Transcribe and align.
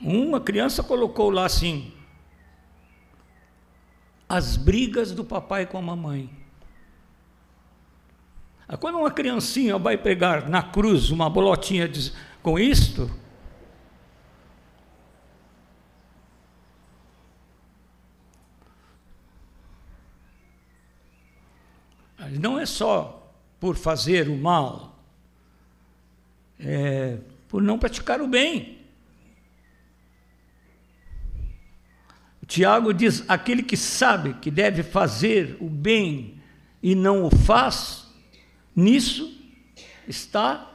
Uma 0.00 0.40
criança 0.40 0.82
colocou 0.82 1.30
lá 1.30 1.46
assim: 1.46 1.92
as 4.28 4.56
brigas 4.56 5.12
do 5.12 5.24
papai 5.24 5.66
com 5.66 5.78
a 5.78 5.82
mamãe. 5.82 6.30
Ah, 8.66 8.76
quando 8.76 8.98
uma 8.98 9.10
criancinha 9.10 9.78
vai 9.78 9.96
pegar 9.96 10.48
na 10.48 10.62
cruz 10.62 11.10
uma 11.10 11.28
bolotinha 11.28 11.90
com 12.42 12.58
isto, 12.58 13.10
não 22.38 22.58
é 22.58 22.66
só 22.66 23.32
por 23.60 23.76
fazer 23.76 24.28
o 24.28 24.36
mal, 24.36 24.98
é 26.58 27.18
por 27.48 27.62
não 27.62 27.78
praticar 27.78 28.20
o 28.20 28.26
bem. 28.26 28.83
Tiago 32.44 32.92
diz: 32.92 33.24
aquele 33.28 33.62
que 33.62 33.76
sabe 33.76 34.34
que 34.34 34.50
deve 34.50 34.82
fazer 34.82 35.56
o 35.60 35.68
bem 35.68 36.42
e 36.82 36.94
não 36.94 37.24
o 37.24 37.30
faz, 37.30 38.06
nisso 38.74 39.40
está 40.06 40.70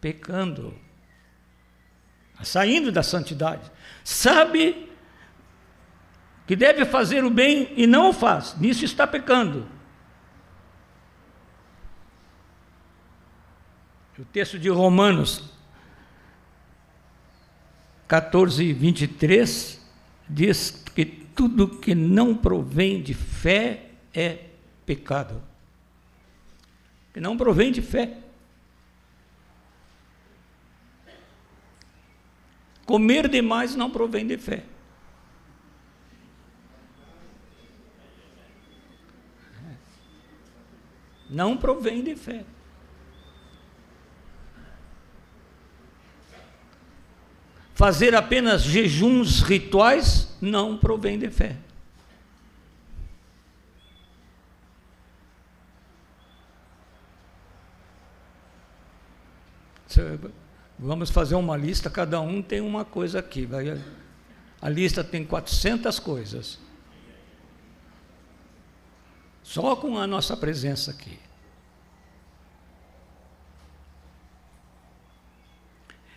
pecando, 0.00 0.74
saindo 2.42 2.90
da 2.90 3.02
santidade. 3.02 3.70
Sabe 4.02 4.88
que 6.46 6.56
deve 6.56 6.84
fazer 6.84 7.24
o 7.24 7.30
bem 7.30 7.72
e 7.76 7.86
não 7.86 8.10
o 8.10 8.12
faz, 8.12 8.56
nisso 8.58 8.84
está 8.84 9.06
pecando. 9.06 9.68
O 14.18 14.24
texto 14.26 14.58
de 14.58 14.68
Romanos 14.68 15.50
14, 18.06 18.72
23 18.74 19.79
diz 20.30 20.70
que 20.94 21.04
tudo 21.04 21.68
que 21.78 21.94
não 21.94 22.36
provém 22.36 23.02
de 23.02 23.14
fé 23.14 23.90
é 24.14 24.46
pecado. 24.86 25.42
Que 27.12 27.20
não 27.20 27.36
provém 27.36 27.72
de 27.72 27.82
fé. 27.82 28.18
Comer 32.86 33.28
demais 33.28 33.74
não 33.74 33.90
provém 33.90 34.26
de 34.26 34.36
fé. 34.36 34.64
Não 41.28 41.56
provém 41.56 42.02
de 42.02 42.16
fé. 42.16 42.44
Fazer 47.80 48.14
apenas 48.14 48.60
jejuns 48.60 49.40
rituais 49.40 50.36
não 50.38 50.76
provém 50.76 51.18
de 51.18 51.30
fé. 51.30 51.56
Vamos 60.78 61.08
fazer 61.08 61.36
uma 61.36 61.56
lista, 61.56 61.88
cada 61.88 62.20
um 62.20 62.42
tem 62.42 62.60
uma 62.60 62.84
coisa 62.84 63.20
aqui. 63.20 63.48
A 64.60 64.68
lista 64.68 65.02
tem 65.02 65.24
400 65.24 65.98
coisas. 65.98 66.58
Só 69.42 69.74
com 69.74 69.96
a 69.96 70.06
nossa 70.06 70.36
presença 70.36 70.90
aqui. 70.90 71.18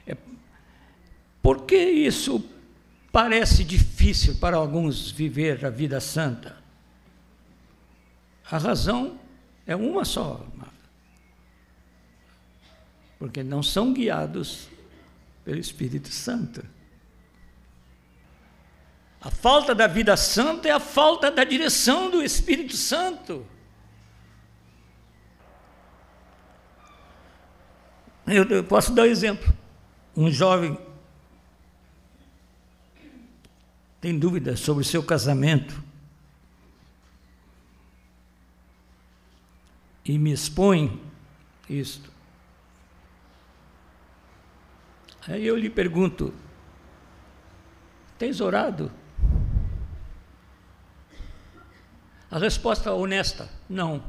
Por 0.05 0.42
que 1.67 1.75
isso 1.75 2.41
parece 3.11 3.65
difícil 3.65 4.37
para 4.37 4.55
alguns 4.55 5.11
viver 5.11 5.65
a 5.65 5.69
vida 5.69 5.99
santa? 5.99 6.55
A 8.49 8.57
razão 8.57 9.19
é 9.67 9.75
uma 9.75 10.05
só, 10.05 10.45
porque 13.19 13.43
não 13.43 13.61
são 13.61 13.93
guiados 13.93 14.69
pelo 15.43 15.59
Espírito 15.59 16.09
Santo. 16.09 16.63
A 19.21 19.31
falta 19.31 19.73
da 19.73 19.87
vida 19.87 20.17
santa 20.17 20.67
é 20.67 20.71
a 20.71 20.79
falta 20.79 21.31
da 21.31 21.43
direção 21.43 22.09
do 22.09 22.21
Espírito 22.21 22.75
Santo. 22.75 23.45
Eu 28.27 28.63
posso 28.65 28.93
dar 28.93 29.03
um 29.03 29.05
exemplo. 29.05 29.53
Um 30.15 30.29
jovem 30.29 30.77
tem 34.03 34.19
dúvidas 34.19 34.59
sobre 34.59 34.81
o 34.81 34.85
seu 34.85 35.01
casamento 35.01 35.81
e 40.03 40.17
me 40.17 40.33
expõe 40.33 41.01
isto. 41.69 42.11
Aí 45.25 45.47
eu 45.47 45.55
lhe 45.55 45.69
pergunto: 45.69 46.33
tens 48.19 48.41
orado? 48.41 48.91
A 52.29 52.37
resposta 52.37 52.91
honesta: 52.91 53.49
não. 53.69 54.03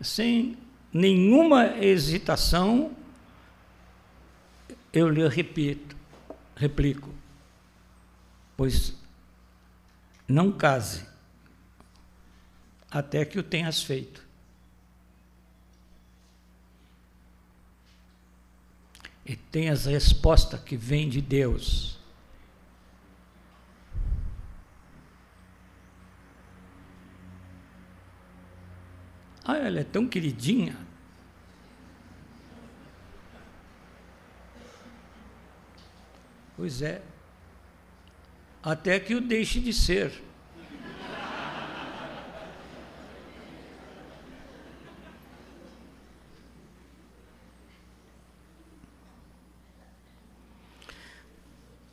Sem 0.00 0.56
nenhuma 0.92 1.76
hesitação, 1.84 2.96
eu 4.92 5.08
lhe 5.08 5.26
repito: 5.26 5.93
replico, 6.56 7.12
pois 8.56 8.94
não 10.26 10.52
case 10.52 11.06
até 12.90 13.24
que 13.24 13.38
o 13.38 13.42
tenhas 13.42 13.82
feito. 13.82 14.24
E 19.26 19.34
tenhas 19.34 19.86
a 19.86 19.90
resposta 19.90 20.58
que 20.58 20.76
vem 20.76 21.08
de 21.08 21.20
Deus. 21.20 21.98
Ah, 29.44 29.56
ela 29.56 29.80
é 29.80 29.84
tão 29.84 30.06
queridinha. 30.06 30.93
Pois 36.56 36.82
é. 36.82 37.02
Até 38.62 38.98
que 38.98 39.14
o 39.14 39.20
deixe 39.20 39.60
de 39.60 39.72
ser. 39.72 40.22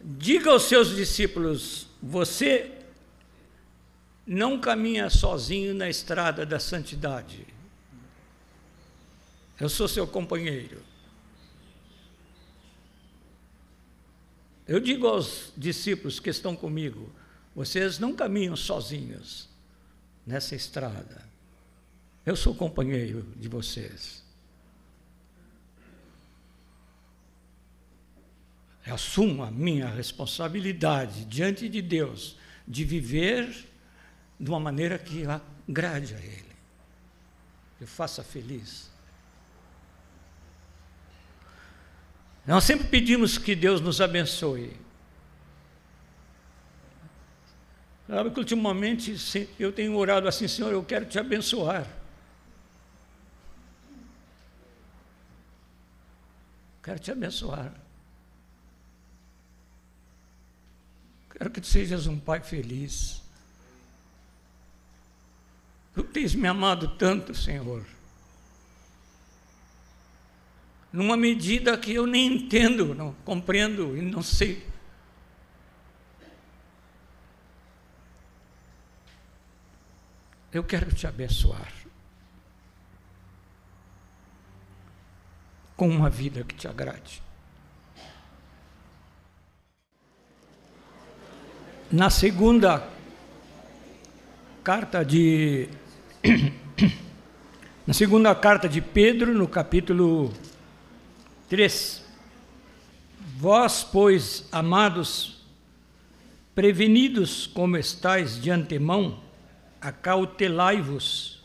Diga 0.04 0.52
aos 0.52 0.64
seus 0.64 0.96
discípulos: 0.96 1.88
você 2.02 2.72
não 4.26 4.60
caminha 4.60 5.10
sozinho 5.10 5.74
na 5.74 5.90
estrada 5.90 6.46
da 6.46 6.60
santidade. 6.60 7.46
Eu 9.60 9.68
sou 9.68 9.88
seu 9.88 10.08
companheiro. 10.08 10.91
Eu 14.68 14.80
digo 14.80 15.08
aos 15.08 15.52
discípulos 15.58 16.20
que 16.20 16.30
estão 16.30 16.56
comigo: 16.56 17.10
vocês 17.56 18.00
não 18.00 18.14
caminham 18.14 18.56
sozinhos 18.56 19.50
nessa 20.26 20.56
estrada. 20.56 21.30
Eu 22.26 22.36
sou 22.36 22.54
companheiro 22.54 23.26
de 23.36 23.48
vocês. 23.48 24.22
Eu 28.86 28.96
assumo 28.96 29.44
a 29.44 29.52
minha 29.52 29.88
responsabilidade 29.88 31.26
diante 31.26 31.70
de 31.70 31.82
Deus 31.82 32.38
de 32.68 32.84
viver 32.84 33.68
de 34.40 34.50
uma 34.50 34.60
maneira 34.60 34.98
que 34.98 35.24
agrade 35.68 36.16
a 36.16 36.20
Ele, 36.20 36.56
que 37.78 37.86
faça 37.86 38.24
feliz. 38.24 38.91
Nós 42.46 42.64
sempre 42.64 42.88
pedimos 42.88 43.38
que 43.38 43.56
Deus 43.56 43.80
nos 43.82 44.02
abençoe. 44.02 44.76
Sabe 48.08 48.32
que 48.32 48.40
ultimamente 48.40 49.16
eu 49.58 49.72
tenho 49.72 49.96
orado 49.96 50.28
assim, 50.28 50.48
Senhor, 50.48 50.72
eu 50.72 50.84
quero 50.84 51.06
te 51.06 51.18
abençoar. 51.18 51.88
Quero 56.84 57.00
te 57.00 57.12
abençoar. 57.12 57.72
Quero 61.30 61.52
que 61.52 61.62
tu 61.62 61.68
sejas 61.68 62.08
um 62.08 62.20
pai 62.20 62.42
feliz. 62.42 63.22
Tu 65.94 66.04
tens 66.04 66.34
me 66.34 66.48
amado 66.48 66.98
tanto, 66.98 67.34
Senhor. 67.36 67.86
Numa 70.92 71.16
medida 71.16 71.78
que 71.78 71.94
eu 71.94 72.06
nem 72.06 72.34
entendo, 72.34 72.94
não 72.94 73.14
compreendo 73.24 73.96
e 73.96 74.02
não 74.02 74.22
sei. 74.22 74.66
Eu 80.52 80.64
quero 80.64 80.94
te 80.94 81.08
abençoar 81.08 81.72
com 85.78 85.88
uma 85.88 86.10
vida 86.10 86.44
que 86.44 86.54
te 86.54 86.68
agrade. 86.68 87.24
Na 91.90 92.10
segunda 92.10 92.88
carta 94.64 95.04
de 95.04 95.70
na 97.88 97.94
segunda 97.94 98.36
carta 98.36 98.68
de 98.68 98.82
Pedro, 98.82 99.34
no 99.34 99.48
capítulo 99.48 100.32
3. 101.52 102.02
Vós, 103.36 103.84
pois, 103.84 104.48
amados, 104.54 105.42
prevenidos 106.56 107.46
como 107.46 107.76
estáis 107.76 108.42
de 108.42 108.50
antemão, 108.50 109.22
acautelai-vos. 109.82 111.44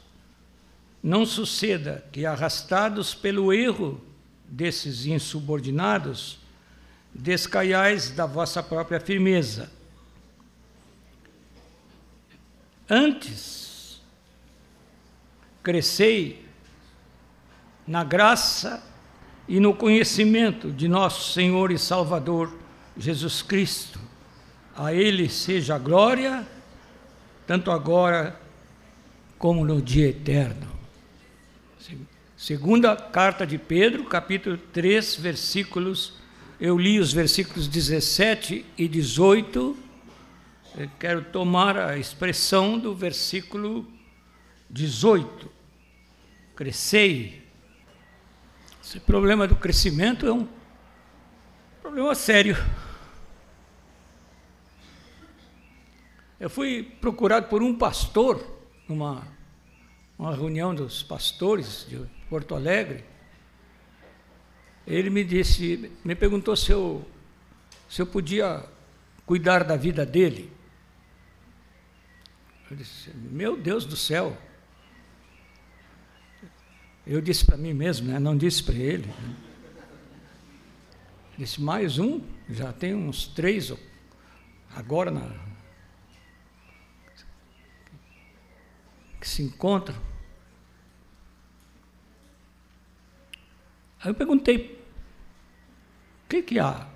Não 1.02 1.26
suceda 1.26 2.06
que, 2.12 2.24
arrastados 2.24 3.16
pelo 3.16 3.52
erro 3.52 4.00
desses 4.44 5.06
insubordinados, 5.06 6.38
descaiais 7.12 8.08
da 8.08 8.26
vossa 8.26 8.62
própria 8.62 9.00
firmeza. 9.00 9.72
Antes, 12.88 14.00
crescei 15.64 16.46
na 17.84 18.04
graça 18.04 18.94
e 19.48 19.60
no 19.60 19.74
conhecimento 19.74 20.70
de 20.70 20.88
nosso 20.88 21.32
Senhor 21.32 21.70
e 21.70 21.78
Salvador 21.78 22.52
Jesus 22.96 23.42
Cristo. 23.42 24.00
A 24.74 24.92
Ele 24.92 25.28
seja 25.28 25.76
a 25.76 25.78
glória, 25.78 26.46
tanto 27.46 27.70
agora 27.70 28.38
como 29.38 29.64
no 29.64 29.80
dia 29.80 30.08
eterno. 30.08 30.76
Segunda 32.36 32.94
carta 32.94 33.46
de 33.46 33.56
Pedro, 33.56 34.04
capítulo 34.04 34.58
3, 34.58 35.16
versículos. 35.16 36.14
Eu 36.60 36.76
li 36.76 36.98
os 36.98 37.12
versículos 37.12 37.66
17 37.66 38.64
e 38.76 38.88
18. 38.88 39.76
Eu 40.76 40.90
quero 40.98 41.24
tomar 41.24 41.78
a 41.78 41.96
expressão 41.96 42.78
do 42.78 42.94
versículo 42.94 43.86
18. 44.68 45.50
Crescei 46.54 47.45
esse 48.86 49.00
problema 49.00 49.48
do 49.48 49.56
crescimento 49.56 50.28
é 50.28 50.32
um 50.32 50.46
problema 51.82 52.14
sério. 52.14 52.56
Eu 56.38 56.48
fui 56.48 56.84
procurado 57.00 57.48
por 57.48 57.64
um 57.64 57.76
pastor 57.76 58.46
numa 58.88 59.26
uma 60.16 60.36
reunião 60.36 60.72
dos 60.72 61.02
pastores 61.02 61.84
de 61.88 62.00
Porto 62.30 62.54
Alegre. 62.54 63.04
Ele 64.86 65.10
me 65.10 65.24
disse, 65.24 65.90
me 66.04 66.14
perguntou 66.14 66.54
se 66.54 66.70
eu, 66.70 67.04
se 67.88 68.00
eu 68.00 68.06
podia 68.06 68.64
cuidar 69.26 69.64
da 69.64 69.74
vida 69.74 70.06
dele. 70.06 70.52
Eu 72.70 72.76
disse, 72.76 73.10
meu 73.14 73.56
Deus 73.56 73.84
do 73.84 73.96
céu, 73.96 74.38
eu 77.06 77.20
disse 77.20 77.44
para 77.44 77.56
mim 77.56 77.72
mesmo, 77.72 78.08
né? 78.08 78.18
não 78.18 78.36
disse 78.36 78.62
para 78.62 78.74
ele. 78.74 79.06
Né? 79.06 79.36
Disse, 81.38 81.62
mais 81.62 81.98
um, 81.98 82.20
já 82.48 82.72
tem 82.72 82.94
uns 82.94 83.28
três 83.28 83.72
agora 84.74 85.10
na, 85.10 85.30
que 89.20 89.28
se 89.28 89.42
encontram. 89.42 89.96
Aí 94.00 94.10
eu 94.10 94.14
perguntei, 94.14 94.82
o 96.24 96.28
que, 96.28 96.42
que 96.42 96.58
há? 96.58 96.88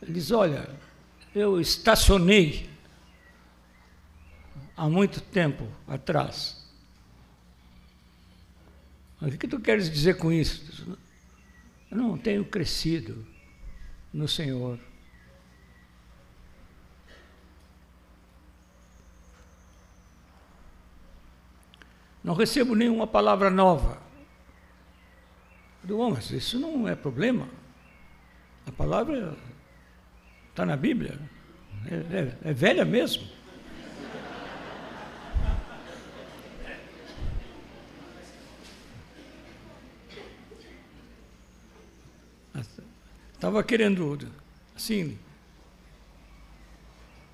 Ele 0.00 0.14
diz, 0.14 0.32
olha, 0.32 0.68
eu 1.32 1.60
estacionei 1.60 2.68
há 4.76 4.88
muito 4.88 5.20
tempo 5.20 5.68
atrás 5.86 6.61
o 9.28 9.38
que 9.38 9.46
tu 9.46 9.60
queres 9.60 9.90
dizer 9.90 10.16
com 10.16 10.32
isso? 10.32 10.96
Eu 11.90 11.96
não 11.96 12.18
tenho 12.18 12.44
crescido 12.44 13.24
no 14.12 14.26
Senhor. 14.26 14.78
Não 22.22 22.34
recebo 22.34 22.74
nenhuma 22.74 23.06
palavra 23.06 23.50
nova. 23.50 24.00
Eu 25.82 25.88
digo, 25.88 25.98
oh, 25.98 26.10
mas 26.10 26.30
isso 26.30 26.58
não 26.58 26.88
é 26.88 26.94
problema. 26.94 27.48
A 28.66 28.72
palavra 28.72 29.36
está 30.50 30.64
na 30.64 30.76
Bíblia. 30.76 31.18
É, 31.86 31.94
é, 32.18 32.50
é 32.50 32.52
velha 32.52 32.84
mesmo. 32.84 33.41
Estava 43.42 43.60
querendo, 43.64 44.16
assim, 44.76 45.18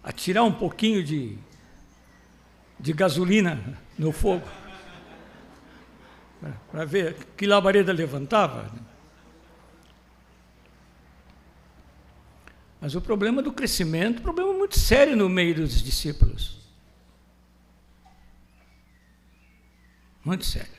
atirar 0.03 0.43
um 0.43 0.51
pouquinho 0.51 1.05
de, 1.05 1.37
de 2.81 2.95
gasolina 2.95 3.79
no 3.99 4.11
fogo, 4.11 4.49
para 6.73 6.87
ver 6.87 7.15
que 7.37 7.47
labareda 7.47 7.93
levantava. 7.93 8.73
Mas 12.81 12.95
o 12.95 13.03
problema 13.03 13.43
do 13.43 13.53
crescimento, 13.53 14.21
um 14.21 14.23
problema 14.23 14.55
muito 14.55 14.79
sério 14.79 15.15
no 15.15 15.29
meio 15.29 15.57
dos 15.57 15.83
discípulos. 15.83 16.59
Muito 20.25 20.47
sério. 20.47 20.78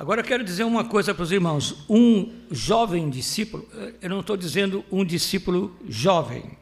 Agora 0.00 0.22
eu 0.22 0.24
quero 0.24 0.42
dizer 0.42 0.64
uma 0.64 0.82
coisa 0.82 1.12
para 1.12 1.22
os 1.22 1.30
irmãos. 1.30 1.84
Um 1.86 2.32
jovem 2.50 3.10
discípulo, 3.10 3.68
eu 4.00 4.08
não 4.08 4.20
estou 4.20 4.34
dizendo 4.34 4.82
um 4.90 5.04
discípulo 5.04 5.76
jovem, 5.86 6.56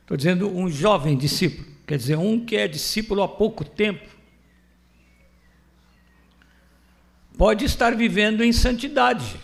estou 0.00 0.16
dizendo 0.16 0.48
um 0.48 0.70
jovem 0.70 1.14
discípulo, 1.14 1.68
quer 1.86 1.98
dizer, 1.98 2.16
um 2.16 2.42
que 2.42 2.56
é 2.56 2.66
discípulo 2.66 3.22
há 3.22 3.28
pouco 3.28 3.62
tempo, 3.62 4.08
pode 7.36 7.66
estar 7.66 7.94
vivendo 7.94 8.42
em 8.42 8.54
santidade. 8.54 9.38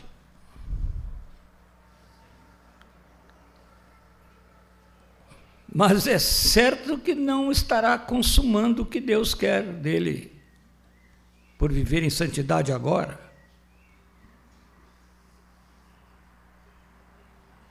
Mas 5.70 6.06
é 6.06 6.18
certo 6.18 6.96
que 6.96 7.14
não 7.14 7.52
estará 7.52 7.98
consumando 7.98 8.84
o 8.84 8.86
que 8.86 9.02
Deus 9.02 9.34
quer 9.34 9.64
dele 9.64 10.37
por 11.58 11.72
viver 11.72 12.04
em 12.04 12.10
santidade 12.10 12.72
agora. 12.72 13.28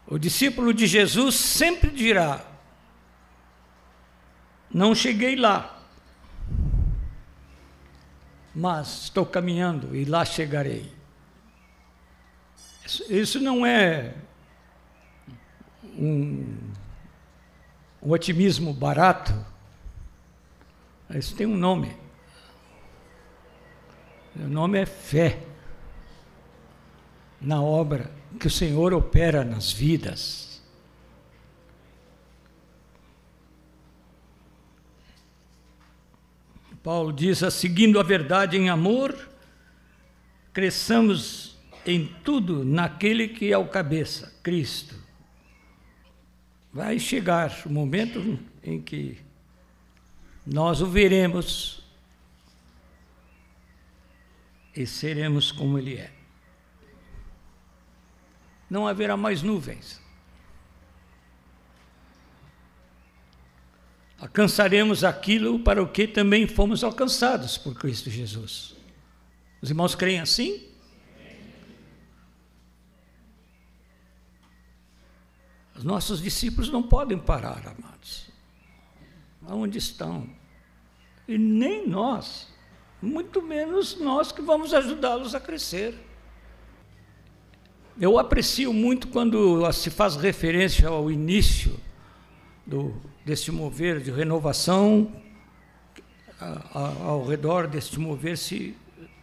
O 0.05 0.17
discípulo 0.17 0.73
de 0.73 0.85
Jesus 0.85 1.35
sempre 1.35 1.89
dirá: 1.89 2.45
Não 4.69 4.93
cheguei 4.93 5.37
lá, 5.37 5.81
mas 8.53 9.03
estou 9.03 9.25
caminhando 9.25 9.95
e 9.95 10.03
lá 10.03 10.25
chegarei. 10.25 10.93
Isso 13.09 13.39
não 13.39 13.65
é 13.65 14.15
um, 15.83 16.57
um 18.01 18.11
otimismo 18.11 18.73
barato, 18.73 19.33
isso 21.09 21.35
tem 21.35 21.45
um 21.45 21.57
nome. 21.57 22.06
O 24.39 24.47
nome 24.47 24.79
é 24.79 24.85
fé 24.85 25.41
na 27.41 27.61
obra 27.61 28.11
que 28.39 28.47
o 28.47 28.51
Senhor 28.51 28.93
opera 28.93 29.43
nas 29.43 29.71
vidas. 29.71 30.61
Paulo 36.83 37.11
diz: 37.11 37.39
seguindo 37.51 37.99
a 37.99 38.03
verdade 38.03 38.57
em 38.57 38.69
amor, 38.69 39.27
cresçamos 40.53 41.57
em 41.85 42.05
tudo 42.23 42.63
naquele 42.63 43.27
que 43.27 43.51
é 43.51 43.57
o 43.57 43.67
cabeça, 43.67 44.33
Cristo. 44.43 44.95
Vai 46.71 46.99
chegar 46.99 47.63
o 47.65 47.69
momento 47.69 48.39
em 48.63 48.79
que 48.79 49.17
nós 50.45 50.79
o 50.79 50.85
veremos 50.85 51.86
e 54.77 54.85
seremos 54.85 55.51
como 55.51 55.79
Ele 55.79 55.97
é. 55.97 56.13
Não 58.69 58.87
haverá 58.87 59.17
mais 59.17 59.41
nuvens. 59.41 59.99
Alcançaremos 64.19 65.03
aquilo 65.03 65.59
para 65.59 65.81
o 65.81 65.87
que 65.87 66.07
também 66.07 66.47
fomos 66.47 66.83
alcançados 66.83 67.57
por 67.57 67.75
Cristo 67.75 68.09
Jesus. 68.09 68.75
Os 69.61 69.69
irmãos 69.69 69.95
creem 69.95 70.19
assim? 70.19 70.67
Os 75.75 75.83
nossos 75.83 76.21
discípulos 76.21 76.69
não 76.69 76.81
podem 76.81 77.17
parar, 77.17 77.67
amados. 77.67 78.29
Aonde 79.47 79.77
estão? 79.77 80.29
E 81.27 81.37
nem 81.37 81.87
nós, 81.87 82.51
muito 83.01 83.41
menos 83.41 83.99
nós 83.99 84.31
que 84.31 84.41
vamos 84.41 84.73
ajudá-los 84.73 85.35
a 85.35 85.39
crescer. 85.39 85.95
Eu 87.99 88.19
aprecio 88.19 88.71
muito 88.71 89.07
quando 89.07 89.71
se 89.71 89.89
faz 89.89 90.15
referência 90.15 90.87
ao 90.87 91.09
início 91.09 91.79
do, 92.65 92.95
deste 93.25 93.51
mover 93.51 93.99
de 93.99 94.11
renovação, 94.11 95.11
ao 96.73 97.25
redor 97.25 97.67
deste 97.67 97.99
mover 97.99 98.37
se, 98.37 98.75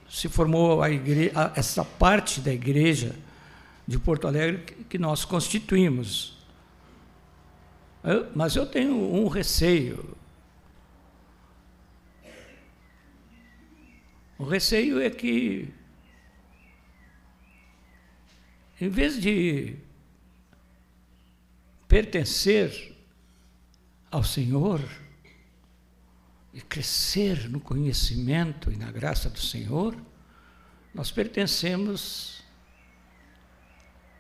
se 0.08 0.28
formou 0.28 0.82
a 0.82 0.90
igreja, 0.90 1.52
essa 1.54 1.84
parte 1.84 2.40
da 2.40 2.52
igreja 2.52 3.14
de 3.86 3.98
Porto 3.98 4.26
Alegre 4.26 4.64
que 4.88 4.98
nós 4.98 5.24
constituímos. 5.24 6.36
Mas 8.34 8.56
eu 8.56 8.66
tenho 8.66 8.94
um 8.94 9.28
receio. 9.28 10.16
O 14.36 14.44
receio 14.44 15.00
é 15.00 15.10
que, 15.10 15.72
em 18.80 18.88
vez 18.88 19.20
de 19.20 19.76
pertencer 21.86 22.96
ao 24.10 24.24
Senhor 24.24 24.80
e 26.52 26.60
crescer 26.60 27.48
no 27.48 27.60
conhecimento 27.60 28.72
e 28.72 28.76
na 28.76 28.90
graça 28.90 29.30
do 29.30 29.40
Senhor, 29.40 29.96
nós 30.92 31.10
pertencemos 31.12 32.42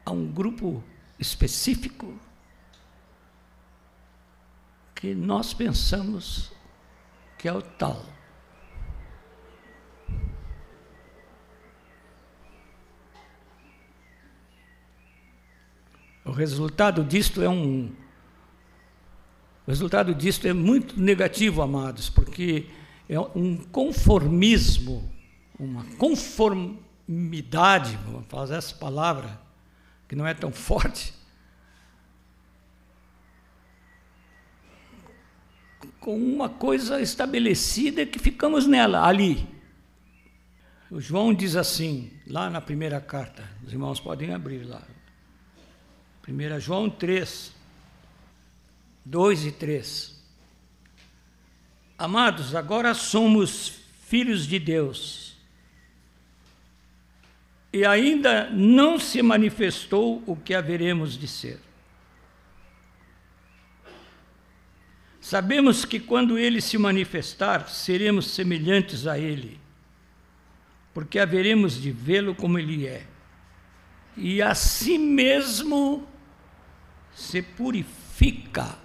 a 0.04 0.12
um 0.12 0.30
grupo 0.30 0.82
específico 1.18 2.18
que 4.94 5.12
nós 5.14 5.52
pensamos 5.52 6.52
que 7.36 7.48
é 7.48 7.52
o 7.52 7.60
tal. 7.60 8.13
O 16.24 16.32
resultado 16.32 17.04
disto 17.04 17.42
é 17.42 17.48
um 17.48 17.92
o 19.66 19.70
resultado 19.70 20.14
disso 20.14 20.46
é 20.46 20.52
muito 20.52 21.00
negativo, 21.00 21.62
amados, 21.62 22.10
porque 22.10 22.66
é 23.08 23.18
um 23.18 23.56
conformismo, 23.56 25.10
uma 25.58 25.84
conformidade, 25.96 27.98
vamos 28.04 28.26
falar 28.28 28.56
essa 28.56 28.74
palavra, 28.74 29.40
que 30.06 30.14
não 30.14 30.26
é 30.26 30.34
tão 30.34 30.52
forte, 30.52 31.14
com 35.98 36.14
uma 36.14 36.50
coisa 36.50 37.00
estabelecida 37.00 38.04
que 38.04 38.18
ficamos 38.18 38.66
nela, 38.66 39.06
ali. 39.06 39.48
O 40.90 41.00
João 41.00 41.32
diz 41.32 41.56
assim, 41.56 42.12
lá 42.26 42.50
na 42.50 42.60
primeira 42.60 43.00
carta, 43.00 43.48
os 43.66 43.72
irmãos 43.72 43.98
podem 43.98 44.34
abrir 44.34 44.64
lá. 44.64 44.82
1 46.26 46.60
João 46.60 46.88
3, 46.88 47.52
2 49.04 49.46
e 49.46 49.52
3. 49.52 50.14
Amados, 51.98 52.54
agora 52.54 52.94
somos 52.94 53.80
filhos 54.06 54.46
de 54.46 54.58
Deus. 54.58 55.36
E 57.72 57.84
ainda 57.84 58.48
não 58.50 58.98
se 58.98 59.20
manifestou 59.22 60.22
o 60.26 60.34
que 60.34 60.54
haveremos 60.54 61.18
de 61.18 61.28
ser. 61.28 61.60
Sabemos 65.20 65.84
que 65.84 65.98
quando 65.98 66.38
ele 66.38 66.60
se 66.60 66.78
manifestar, 66.78 67.68
seremos 67.68 68.30
semelhantes 68.30 69.06
a 69.06 69.18
ele, 69.18 69.58
porque 70.92 71.18
haveremos 71.18 71.80
de 71.80 71.90
vê-lo 71.90 72.34
como 72.34 72.58
ele 72.58 72.86
é. 72.86 73.06
E 74.16 74.40
assim 74.40 74.98
mesmo 74.98 76.06
se 77.14 77.40
purifica 77.40 78.76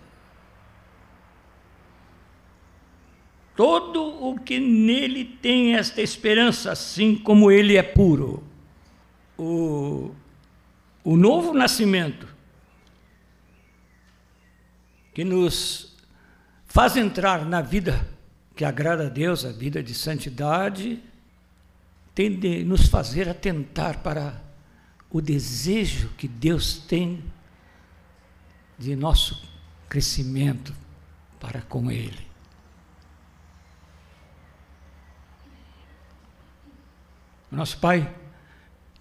todo 3.59 4.25
o 4.25 4.39
que 4.39 4.57
nele 4.57 5.25
tem 5.25 5.75
esta 5.75 6.01
esperança, 6.01 6.71
assim 6.71 7.13
como 7.13 7.51
ele 7.51 7.75
é 7.75 7.83
puro. 7.83 8.41
O, 9.38 10.12
o 11.03 11.17
novo 11.17 11.53
nascimento, 11.53 12.25
que 15.13 15.25
nos 15.25 15.93
faz 16.67 16.95
entrar 16.95 17.45
na 17.45 17.62
vida 17.62 18.07
que 18.55 18.63
agrada 18.63 19.07
a 19.07 19.09
Deus, 19.09 19.43
a 19.43 19.51
vida 19.51 19.83
de 19.83 19.93
santidade, 19.93 21.01
tem 22.15 22.39
de 22.39 22.63
nos 22.63 22.88
fazer 22.88 23.27
atentar 23.27 24.00
para 24.00 24.41
o 25.09 25.19
desejo 25.19 26.09
que 26.17 26.29
Deus 26.29 26.77
tem 26.77 27.24
de 28.79 28.95
nosso 28.95 29.45
crescimento 29.89 30.74
para 31.39 31.62
com 31.62 31.91
Ele. 31.91 32.27
Nosso 37.51 37.77
Pai 37.79 38.15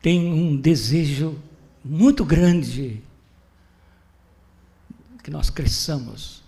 tem 0.02 0.32
um 0.32 0.56
desejo 0.56 1.40
muito 1.85 2.25
grande 2.25 3.02
que 5.23 5.30
nós 5.30 5.50
cresçamos 5.50 6.42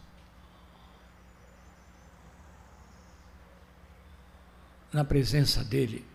na 4.93 5.05
presença 5.05 5.63
dEle. 5.63 6.10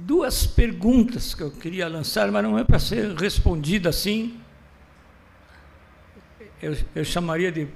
Duas 0.00 0.46
perguntas 0.46 1.34
que 1.34 1.42
eu 1.42 1.50
queria 1.50 1.88
lançar, 1.88 2.30
mas 2.30 2.44
não 2.44 2.56
é 2.56 2.62
para 2.62 2.78
ser 2.78 3.16
respondida 3.16 3.88
assim. 3.88 4.40
Eu, 6.62 6.76
eu 6.94 7.04
chamaria 7.04 7.50
de 7.50 7.66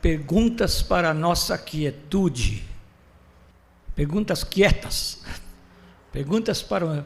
perguntas 0.00 0.80
para 0.80 1.10
a 1.10 1.14
nossa 1.14 1.58
quietude, 1.58 2.64
perguntas 3.96 4.44
quietas, 4.44 5.24
perguntas 6.12 6.62
para 6.62 7.04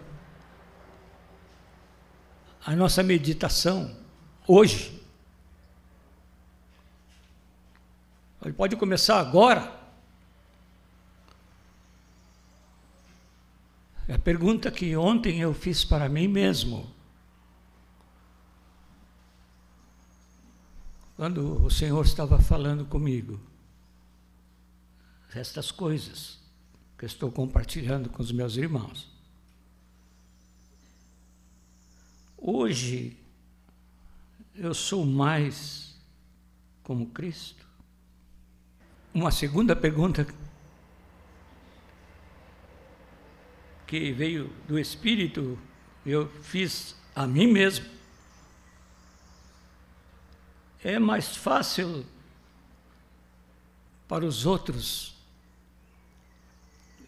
a 2.66 2.76
nossa 2.76 3.02
meditação 3.02 3.96
hoje. 4.46 5.02
Ele 8.44 8.52
pode 8.52 8.76
começar 8.76 9.18
agora. 9.18 9.81
É 14.08 14.14
a 14.14 14.18
pergunta 14.18 14.70
que 14.70 14.96
ontem 14.96 15.40
eu 15.40 15.54
fiz 15.54 15.84
para 15.84 16.08
mim 16.08 16.28
mesmo. 16.28 16.92
quando 21.22 21.64
o 21.64 21.70
Senhor 21.70 22.04
estava 22.04 22.36
falando 22.40 22.84
comigo. 22.84 23.38
Estas 25.32 25.70
coisas 25.70 26.40
que 26.98 27.06
estou 27.06 27.30
compartilhando 27.30 28.10
com 28.10 28.20
os 28.20 28.32
meus 28.32 28.56
irmãos. 28.56 29.08
Hoje, 32.36 33.16
eu 34.56 34.74
sou 34.74 35.06
mais 35.06 35.96
como 36.82 37.06
Cristo? 37.10 37.64
Uma 39.14 39.30
segunda 39.30 39.76
pergunta 39.76 40.26
que 43.92 44.10
veio 44.10 44.50
do 44.66 44.78
Espírito, 44.78 45.58
eu 46.06 46.26
fiz 46.40 46.96
a 47.14 47.26
mim 47.26 47.46
mesmo 47.46 47.84
é 50.82 50.98
mais 50.98 51.36
fácil 51.36 52.06
para 54.08 54.24
os 54.24 54.46
outros 54.46 55.14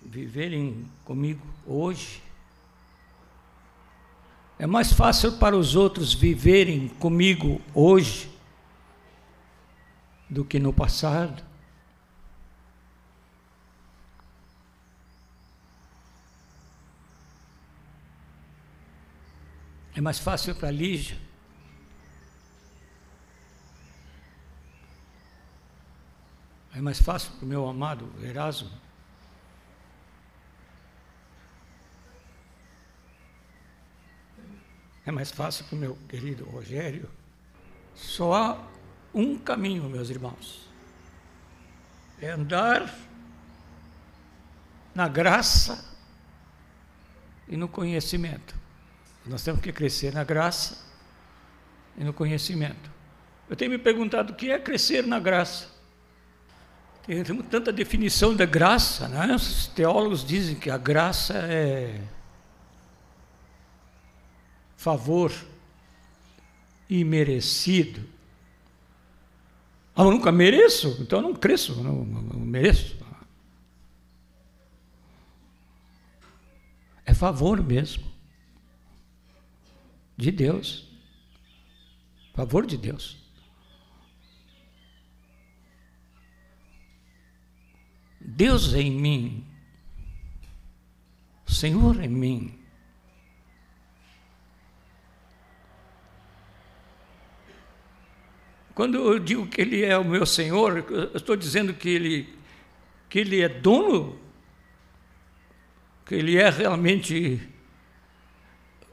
viverem 0.03 0.87
comigo 1.07 1.43
hoje. 1.67 2.23
É 4.59 4.67
mais 4.67 4.93
fácil 4.93 5.39
para 5.39 5.57
os 5.57 5.75
outros 5.75 6.13
viverem 6.13 6.89
comigo 6.89 7.63
hoje 7.73 8.31
do 10.29 10.45
que 10.45 10.59
no 10.59 10.71
passado. 10.71 11.43
É 19.95 20.01
mais 20.01 20.19
fácil 20.19 20.55
para 20.55 20.71
Lígia. 20.71 21.17
É 26.75 26.81
mais 26.81 27.01
fácil 27.01 27.31
para 27.33 27.45
o 27.45 27.49
meu 27.49 27.69
amado 27.69 28.11
Erasmo. 28.21 28.71
É 35.07 35.13
mais 35.13 35.31
fácil 35.31 35.65
para 35.67 35.77
o 35.77 35.79
meu 35.79 35.97
querido 36.09 36.45
Rogério. 36.47 37.09
Só 37.95 38.35
há 38.35 38.69
um 39.15 39.39
caminho, 39.39 39.89
meus 39.89 40.11
irmãos. 40.11 40.69
É 42.21 42.31
andar 42.31 42.93
na 44.93 45.07
graça 45.07 45.97
e 47.47 47.57
no 47.57 47.69
conhecimento. 47.69 48.64
Nós 49.27 49.43
temos 49.43 49.61
que 49.61 49.73
crescer 49.73 50.13
na 50.13 50.23
graça 50.23 50.85
e 51.97 52.05
no 52.05 52.13
conhecimento. 52.13 52.91
Eu 53.49 53.57
tenho 53.57 53.71
me 53.71 53.79
perguntado 53.79 54.33
o 54.33 54.37
que 54.37 54.51
é 54.51 54.59
crescer 54.59 55.07
na 55.07 55.19
graça. 55.19 55.73
Temos 57.07 57.47
tanta 57.47 57.73
definição 57.73 58.35
da 58.35 58.47
graça, 58.47 59.09
né? 59.09 59.35
Os 59.35 59.67
teólogos 59.69 60.25
dizem 60.25 60.57
que 60.57 60.71
a 60.71 60.79
graça 60.79 61.35
é 61.35 62.01
favor 64.77 65.33
imerecido. 66.89 68.07
Ah, 69.97 70.03
eu 70.03 70.11
nunca 70.11 70.33
mereço, 70.33 70.99
então 71.01 71.21
eu 71.21 71.23
não 71.23 71.35
cresço, 71.35 71.83
não, 71.83 72.05
não 72.05 72.41
mereço. 72.41 72.97
É 77.07 77.15
favor 77.15 77.63
mesmo 77.63 78.14
de 80.17 80.31
Deus. 80.31 80.87
Favor 82.35 82.67
de 82.67 82.77
Deus. 82.77 83.25
Deus 88.21 88.75
em 88.75 88.91
mim, 88.91 89.47
Senhor 91.47 92.03
em 92.03 92.09
mim. 92.09 92.59
Quando 98.75 98.97
eu 98.97 99.21
digo 99.21 99.47
que 99.47 99.61
Ele 99.61 99.85
é 99.85 99.97
o 99.97 100.05
meu 100.05 100.27
Senhor, 100.27 100.85
eu 100.91 101.17
estou 101.17 101.37
dizendo 101.37 101.73
que 101.75 101.89
Ele, 101.89 102.39
que 103.09 103.21
ele 103.21 103.41
é 103.41 103.49
dono, 103.49 104.19
que 106.05 106.17
Ele 106.17 106.37
é 106.37 106.51
realmente 106.51 107.41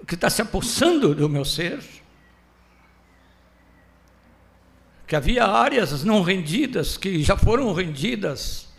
que 0.06 0.16
está 0.16 0.30
se 0.30 0.42
apossando 0.42 1.14
do 1.14 1.30
meu 1.30 1.46
ser, 1.46 1.84
que 5.08 5.16
havia 5.16 5.46
áreas 5.46 6.04
não 6.04 6.22
rendidas 6.22 6.98
que 6.98 7.22
já 7.22 7.36
foram 7.36 7.74
rendidas, 7.74 8.70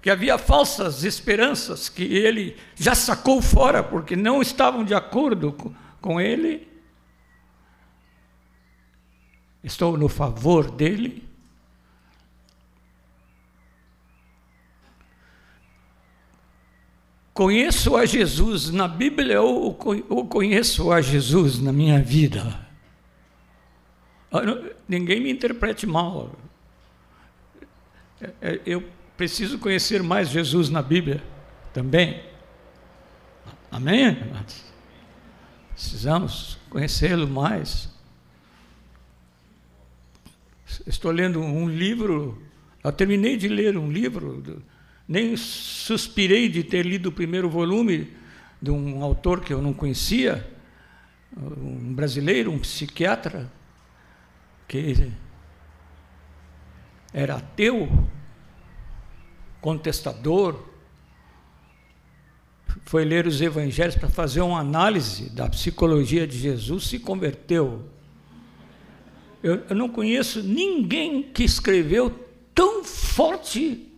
que 0.00 0.10
havia 0.10 0.36
falsas 0.36 1.04
esperanças 1.04 1.88
que 1.88 2.02
ele 2.02 2.56
já 2.74 2.94
sacou 2.94 3.40
fora 3.40 3.82
porque 3.82 4.14
não 4.14 4.42
estavam 4.42 4.84
de 4.84 4.94
acordo 4.94 5.52
com 6.00 6.20
ele. 6.20 6.68
Estou 9.62 9.96
no 9.96 10.10
favor 10.10 10.70
dele. 10.70 11.26
Conheço 17.34 17.96
a 17.96 18.06
Jesus 18.06 18.70
na 18.70 18.86
Bíblia 18.86 19.42
ou, 19.42 19.74
conheço 19.74 20.92
a 20.92 21.00
Jesus 21.00 21.58
na 21.58 21.72
minha 21.72 22.00
vida? 22.00 22.64
Ninguém 24.88 25.20
me 25.20 25.32
interprete 25.32 25.84
mal. 25.84 26.30
É, 28.20 28.32
é, 28.40 28.60
eu 28.64 28.88
preciso 29.16 29.58
conhecer 29.58 30.00
mais 30.00 30.28
Jesus 30.28 30.70
na 30.70 30.80
Bíblia 30.80 31.20
também. 31.72 32.22
Amém? 33.68 34.16
Precisamos 35.72 36.56
conhecê-lo 36.70 37.26
mais. 37.26 37.92
Estou 40.86 41.10
lendo 41.10 41.40
um 41.40 41.68
livro, 41.68 42.40
eu 42.84 42.92
terminei 42.92 43.36
de 43.36 43.48
ler 43.48 43.76
um 43.76 43.90
livro 43.90 44.62
nem 45.06 45.36
suspirei 45.36 46.48
de 46.48 46.64
ter 46.64 46.84
lido 46.84 47.10
o 47.10 47.12
primeiro 47.12 47.48
volume 47.48 48.12
de 48.60 48.70
um 48.70 49.02
autor 49.02 49.40
que 49.40 49.52
eu 49.52 49.60
não 49.60 49.74
conhecia, 49.74 50.50
um 51.36 51.92
brasileiro, 51.94 52.50
um 52.50 52.58
psiquiatra, 52.58 53.52
que 54.66 55.12
era 57.12 57.36
ateu, 57.36 57.88
contestador, 59.60 60.58
foi 62.86 63.04
ler 63.04 63.26
os 63.26 63.40
evangelhos 63.40 63.96
para 63.96 64.08
fazer 64.08 64.40
uma 64.40 64.60
análise 64.60 65.30
da 65.30 65.48
psicologia 65.48 66.26
de 66.26 66.38
Jesus, 66.38 66.84
se 66.84 66.98
converteu. 66.98 67.88
Eu, 69.42 69.62
eu 69.68 69.76
não 69.76 69.88
conheço 69.88 70.42
ninguém 70.42 71.22
que 71.22 71.44
escreveu 71.44 72.10
tão 72.54 72.82
forte 72.82 73.93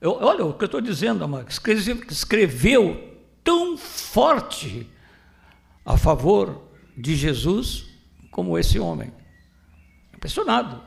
eu, 0.00 0.12
olha 0.20 0.44
o 0.44 0.54
que 0.54 0.64
eu 0.64 0.66
estou 0.66 0.80
dizendo, 0.80 1.24
amado, 1.24 1.48
escreveu, 1.48 2.00
escreveu 2.08 3.14
tão 3.42 3.76
forte 3.76 4.88
a 5.84 5.96
favor 5.96 6.62
de 6.96 7.16
Jesus 7.16 7.86
como 8.30 8.58
esse 8.58 8.78
homem. 8.78 9.12
Impressionado. 10.14 10.82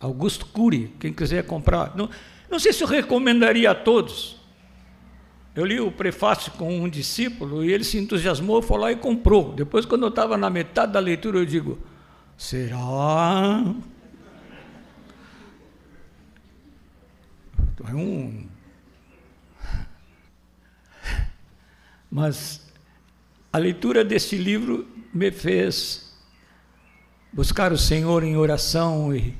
Augusto 0.00 0.46
Cury, 0.46 0.94
quem 0.98 1.12
quiser 1.12 1.44
comprar. 1.46 1.96
Não, 1.96 2.10
não 2.50 2.58
sei 2.58 2.72
se 2.72 2.82
eu 2.82 2.88
recomendaria 2.88 3.70
a 3.70 3.74
todos. 3.74 4.36
Eu 5.54 5.64
li 5.64 5.80
o 5.80 5.90
prefácio 5.90 6.52
com 6.52 6.80
um 6.80 6.88
discípulo 6.88 7.64
e 7.64 7.72
ele 7.72 7.82
se 7.82 7.96
entusiasmou, 7.96 8.60
foi 8.60 8.78
lá 8.78 8.92
e 8.92 8.96
comprou. 8.96 9.52
Depois, 9.52 9.86
quando 9.86 10.02
eu 10.02 10.10
estava 10.10 10.36
na 10.36 10.50
metade 10.50 10.92
da 10.92 11.00
leitura, 11.00 11.38
eu 11.38 11.46
digo: 11.46 11.78
será? 12.36 13.64
É 17.84 17.94
um. 17.94 18.48
Mas 22.10 22.66
a 23.52 23.58
leitura 23.58 24.04
deste 24.04 24.36
livro 24.36 24.88
me 25.12 25.30
fez 25.30 26.14
buscar 27.32 27.72
o 27.72 27.78
Senhor 27.78 28.22
em 28.22 28.36
oração 28.36 29.14
e 29.14 29.36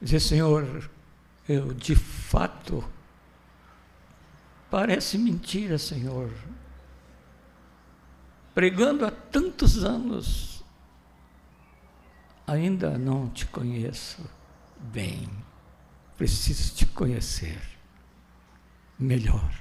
dizer: 0.00 0.20
Senhor, 0.20 0.90
eu 1.48 1.74
de 1.74 1.94
fato. 1.94 2.84
Parece 4.70 5.18
mentira, 5.18 5.76
Senhor. 5.76 6.30
Pregando 8.54 9.04
há 9.04 9.10
tantos 9.10 9.84
anos, 9.84 10.64
ainda 12.46 12.96
não 12.96 13.28
te 13.28 13.44
conheço 13.46 14.22
bem 14.78 15.28
preciso 16.22 16.72
te 16.76 16.86
conhecer 16.86 17.60
melhor. 18.96 19.52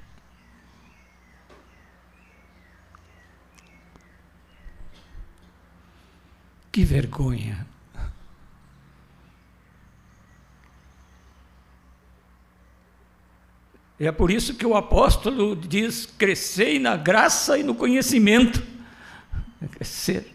Que 6.71 6.83
vergonha. 6.85 7.65
É 13.99 14.11
por 14.11 14.29
isso 14.29 14.53
que 14.53 14.63
o 14.63 14.75
apóstolo 14.75 15.55
diz: 15.55 16.05
crescei 16.05 16.77
na 16.77 16.95
graça 16.95 17.57
e 17.57 17.63
no 17.63 17.73
conhecimento. 17.73 18.61
Crescer. 19.71 20.31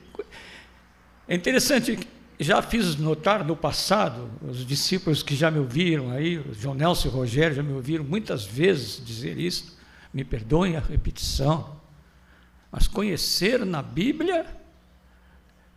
É 1.28 1.36
interessante 1.36 1.96
já 2.38 2.60
fiz 2.60 2.96
notar 2.96 3.44
no 3.44 3.56
passado, 3.56 4.30
os 4.42 4.66
discípulos 4.66 5.22
que 5.22 5.34
já 5.34 5.50
me 5.50 5.58
ouviram 5.58 6.10
aí, 6.10 6.38
o 6.38 6.52
João 6.52 6.74
Nelson 6.74 7.08
e 7.08 7.10
o 7.10 7.14
Rogério 7.14 7.56
já 7.56 7.62
me 7.62 7.72
ouviram 7.72 8.04
muitas 8.04 8.44
vezes 8.44 9.02
dizer 9.04 9.38
isso, 9.38 9.76
me 10.12 10.24
perdoem 10.24 10.76
a 10.76 10.80
repetição, 10.80 11.80
mas 12.70 12.86
conhecer 12.86 13.64
na 13.64 13.82
Bíblia 13.82 14.46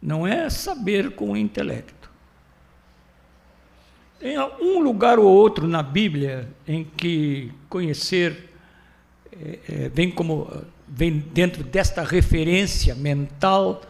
não 0.02 0.26
é 0.26 0.50
saber 0.50 1.12
com 1.12 1.32
o 1.32 1.38
intelecto. 1.38 2.10
Tem 4.20 4.38
um 4.38 4.80
lugar 4.80 5.18
ou 5.18 5.26
outro 5.26 5.66
na 5.66 5.82
Bíblia 5.82 6.50
em 6.68 6.84
que 6.84 7.54
conhecer 7.70 8.50
é, 9.32 9.60
é, 9.70 9.90
vem 9.90 10.12
como 10.12 10.52
vem 10.88 11.20
dentro 11.20 11.64
desta 11.64 12.04
referência 12.04 12.96
mental 12.96 13.82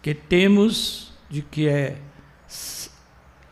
que 0.00 0.14
temos 0.14 1.12
de 1.28 1.42
que 1.42 1.68
é 1.68 1.98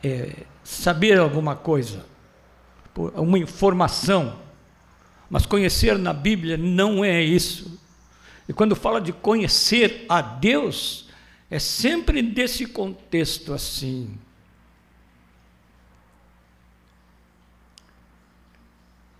é, 0.05 0.45
saber 0.63 1.19
alguma 1.19 1.57
coisa, 1.57 2.05
uma 3.15 3.39
informação, 3.39 4.39
mas 5.31 5.47
conhecer 5.47 5.99
na 5.99 6.13
Bíblia 6.13 6.57
não 6.57 7.05
é 7.05 7.23
isso. 7.23 7.81
E 8.47 8.53
quando 8.53 8.77
fala 8.77 9.01
de 9.01 9.13
conhecer 9.13 10.05
a 10.09 10.21
Deus, 10.21 11.09
é 11.51 11.59
sempre 11.59 12.21
desse 12.21 12.67
contexto 12.67 13.55
assim. 13.55 14.19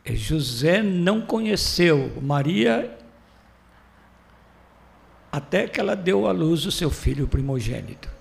José 0.07 0.83
não 0.83 1.23
conheceu 1.23 2.13
Maria 2.21 2.99
até 5.33 5.67
que 5.67 5.81
ela 5.81 5.97
deu 5.97 6.29
à 6.29 6.33
luz 6.33 6.67
o 6.67 6.71
seu 6.71 6.91
filho 6.91 7.27
primogênito. 7.27 8.14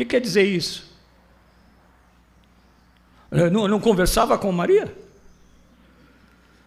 Que 0.00 0.06
quer 0.06 0.20
dizer 0.22 0.44
isso? 0.44 0.90
Não, 3.30 3.68
não 3.68 3.78
conversava 3.78 4.38
com 4.38 4.50
Maria? 4.50 4.96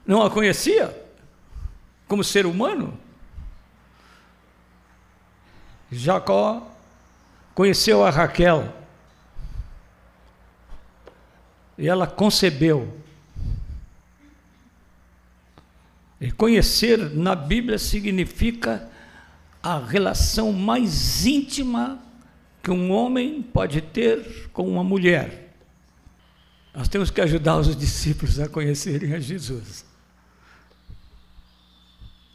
Não 0.05 0.21
a 0.21 0.29
conhecia 0.29 0.95
como 2.07 2.23
ser 2.23 2.45
humano? 2.45 2.95
Jacó 5.91 6.71
conheceu 7.55 8.05
a 8.05 8.11
Raquel 8.11 8.71
e 11.75 11.89
ela 11.89 12.05
concebeu. 12.05 13.01
E 16.21 16.31
conhecer 16.31 16.99
na 17.09 17.33
Bíblia 17.33 17.79
significa 17.79 18.87
a 19.63 19.79
relação 19.79 20.53
mais 20.53 21.25
íntima 21.25 21.99
que 22.63 22.71
um 22.71 22.91
homem 22.91 23.41
pode 23.41 23.81
ter 23.81 24.49
com 24.53 24.65
uma 24.65 24.85
mulher. 24.85 25.53
Nós 26.73 26.87
temos 26.87 27.11
que 27.11 27.19
ajudar 27.19 27.57
os 27.57 27.75
discípulos 27.75 28.39
a 28.39 28.47
conhecerem 28.47 29.13
a 29.13 29.19
Jesus. 29.19 29.85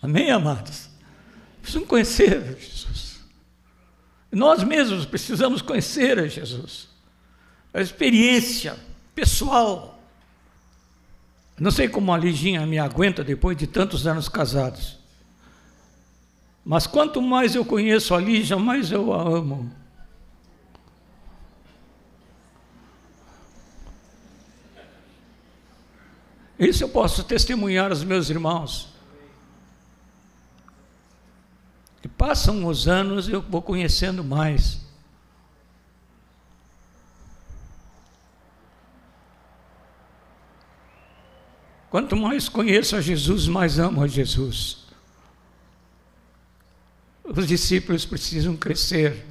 Amém, 0.02 0.30
amados? 0.30 0.90
Precisam 1.62 1.86
conhecer 1.86 2.58
Jesus. 2.60 3.20
Nós 4.30 4.62
mesmos 4.62 5.06
precisamos 5.06 5.62
conhecer 5.62 6.18
a 6.18 6.28
Jesus. 6.28 6.88
A 7.72 7.80
experiência 7.80 8.76
pessoal. 9.14 9.98
Não 11.58 11.70
sei 11.70 11.88
como 11.88 12.12
a 12.12 12.18
Liginha 12.18 12.66
me 12.66 12.78
aguenta 12.78 13.24
depois 13.24 13.56
de 13.56 13.66
tantos 13.66 14.06
anos 14.06 14.28
casados. 14.28 14.98
Mas 16.62 16.86
quanto 16.86 17.22
mais 17.22 17.54
eu 17.54 17.64
conheço 17.64 18.14
a 18.14 18.20
Lígia, 18.20 18.58
mais 18.58 18.92
eu 18.92 19.12
a 19.14 19.22
amo. 19.22 19.77
Isso 26.58 26.82
eu 26.82 26.88
posso 26.88 27.22
testemunhar 27.22 27.90
aos 27.90 28.02
meus 28.02 28.30
irmãos. 28.30 28.88
E 32.02 32.08
passam 32.08 32.66
os 32.66 32.88
anos, 32.88 33.28
eu 33.28 33.40
vou 33.40 33.62
conhecendo 33.62 34.24
mais. 34.24 34.80
Quanto 41.90 42.16
mais 42.16 42.48
conheço 42.48 42.96
a 42.96 43.00
Jesus, 43.00 43.46
mais 43.46 43.78
amo 43.78 44.02
a 44.02 44.06
Jesus. 44.06 44.86
Os 47.24 47.46
discípulos 47.46 48.04
precisam 48.04 48.56
crescer 48.56 49.26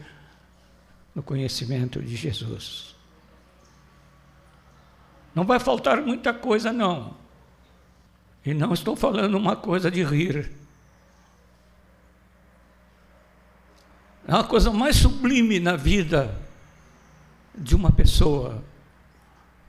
no 1.13 1.21
conhecimento 1.21 2.01
de 2.01 2.15
Jesus. 2.15 2.96
Não 5.37 5.45
vai 5.45 5.59
faltar 5.59 6.01
muita 6.01 6.33
coisa, 6.33 6.73
não. 6.73 7.15
E 8.43 8.55
não 8.55 8.73
estou 8.73 8.95
falando 8.95 9.37
uma 9.37 9.55
coisa 9.55 9.91
de 9.91 10.03
rir. 10.03 10.51
É 14.27 14.33
a 14.33 14.43
coisa 14.43 14.71
mais 14.71 14.95
sublime 14.95 15.59
na 15.59 15.75
vida 15.75 16.35
de 17.53 17.75
uma 17.75 17.91
pessoa 17.91 18.63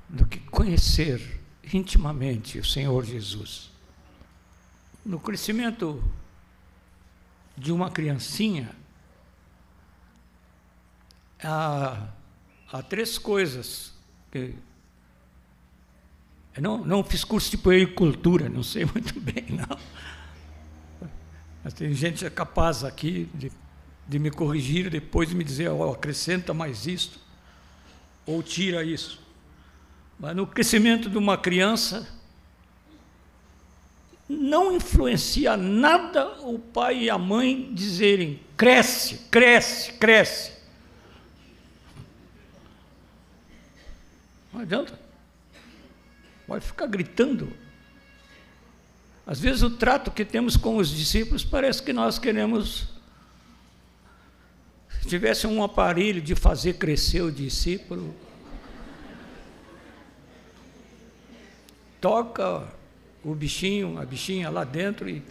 do 0.08 0.24
que 0.24 0.38
conhecer 0.40 1.38
intimamente 1.70 2.58
o 2.58 2.64
Senhor 2.64 3.04
Jesus. 3.04 3.70
No 5.04 5.20
crescimento 5.20 6.02
de 7.58 7.72
uma 7.72 7.90
criancinha, 7.90 8.74
há, 11.44 12.08
há 12.72 12.82
três 12.82 13.18
coisas 13.18 13.92
que 14.32 14.54
eu 16.58 16.62
não, 16.62 16.78
não 16.78 17.04
fiz 17.04 17.22
curso 17.22 17.52
de 17.52 17.56
puericultura, 17.56 18.48
não 18.48 18.64
sei 18.64 18.84
muito 18.92 19.18
bem, 19.20 19.44
não. 19.50 19.78
Mas 21.62 21.72
tem 21.72 21.92
gente 21.94 22.28
capaz 22.30 22.82
aqui 22.82 23.28
de, 23.32 23.52
de 24.08 24.18
me 24.18 24.28
corrigir 24.28 24.86
e 24.86 24.90
depois 24.90 25.32
me 25.32 25.44
dizer, 25.44 25.68
oh, 25.68 25.92
acrescenta 25.92 26.52
mais 26.52 26.84
isto, 26.84 27.20
ou 28.26 28.42
tira 28.42 28.82
isso. 28.82 29.20
Mas 30.18 30.34
no 30.34 30.48
crescimento 30.48 31.08
de 31.08 31.16
uma 31.16 31.38
criança, 31.38 32.08
não 34.28 34.74
influencia 34.74 35.56
nada 35.56 36.40
o 36.40 36.58
pai 36.58 37.04
e 37.04 37.10
a 37.10 37.16
mãe 37.16 37.72
dizerem 37.72 38.40
cresce, 38.56 39.18
cresce, 39.30 39.92
cresce. 39.92 40.52
Não 44.52 44.62
adianta. 44.62 45.07
Pode 46.48 46.64
ficar 46.64 46.86
gritando. 46.86 47.52
Às 49.26 49.38
vezes 49.38 49.62
o 49.62 49.68
trato 49.68 50.10
que 50.10 50.24
temos 50.24 50.56
com 50.56 50.78
os 50.78 50.88
discípulos 50.88 51.44
parece 51.44 51.82
que 51.82 51.92
nós 51.92 52.18
queremos. 52.18 52.88
Se 54.88 55.06
tivesse 55.06 55.46
um 55.46 55.62
aparelho 55.62 56.22
de 56.22 56.34
fazer 56.34 56.78
crescer 56.78 57.20
o 57.20 57.30
discípulo, 57.30 58.16
toca 62.00 62.66
o 63.22 63.34
bichinho, 63.34 64.00
a 64.00 64.06
bichinha 64.06 64.48
lá 64.48 64.64
dentro 64.64 65.06
e 65.06 65.22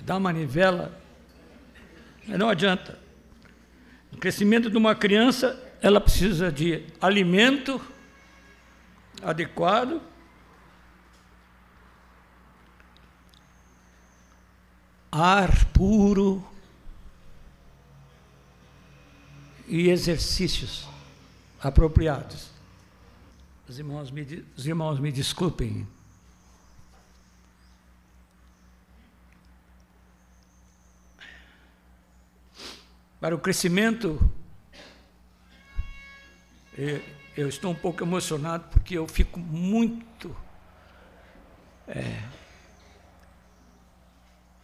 dá 0.00 0.20
manivela. 0.20 1.00
Não 2.28 2.50
adianta. 2.50 2.98
O 4.12 4.18
crescimento 4.18 4.68
de 4.68 4.76
uma 4.76 4.94
criança, 4.94 5.58
ela 5.80 6.02
precisa 6.02 6.52
de 6.52 6.84
alimento 7.00 7.80
adequado. 9.22 10.00
Ar 15.10 15.64
puro 15.66 16.44
e 19.66 19.88
exercícios 19.88 20.88
apropriados. 21.60 22.50
Os 23.68 23.78
irmãos 23.78 24.10
me, 24.10 24.44
os 24.56 24.66
irmãos 24.66 25.00
me 25.00 25.10
desculpem. 25.10 25.88
Para 33.20 33.34
o 33.34 33.38
crescimento 33.38 34.20
eu 37.36 37.48
estou 37.48 37.72
um 37.72 37.74
pouco 37.74 38.02
emocionado 38.04 38.64
porque 38.70 38.96
eu 38.96 39.08
fico 39.08 39.40
muito 39.40 40.34
é, 41.88 42.22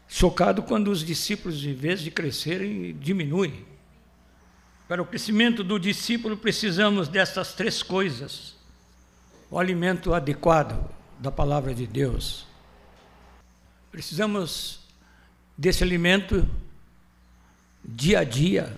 chocado 0.09 0.63
quando 0.63 0.89
os 0.89 1.05
discípulos, 1.05 1.65
em 1.65 1.75
vez 1.75 2.01
de 2.01 2.11
crescerem, 2.11 2.97
diminuem. 2.99 3.67
Para 4.87 5.03
o 5.03 5.07
crescimento 5.07 5.63
do 5.63 5.79
discípulo, 5.79 6.37
precisamos 6.37 7.09
dessas 7.09 7.55
três 7.55 7.83
coisas: 7.83 8.57
o 9.51 9.59
alimento 9.59 10.15
adequado 10.15 10.89
da 11.19 11.31
palavra 11.31 11.75
de 11.75 11.87
Deus. 11.87 12.47
Precisamos 13.91 14.81
desse 15.59 15.83
alimento 15.83 16.49
dia 17.85 18.21
a 18.21 18.25
dia 18.25 18.77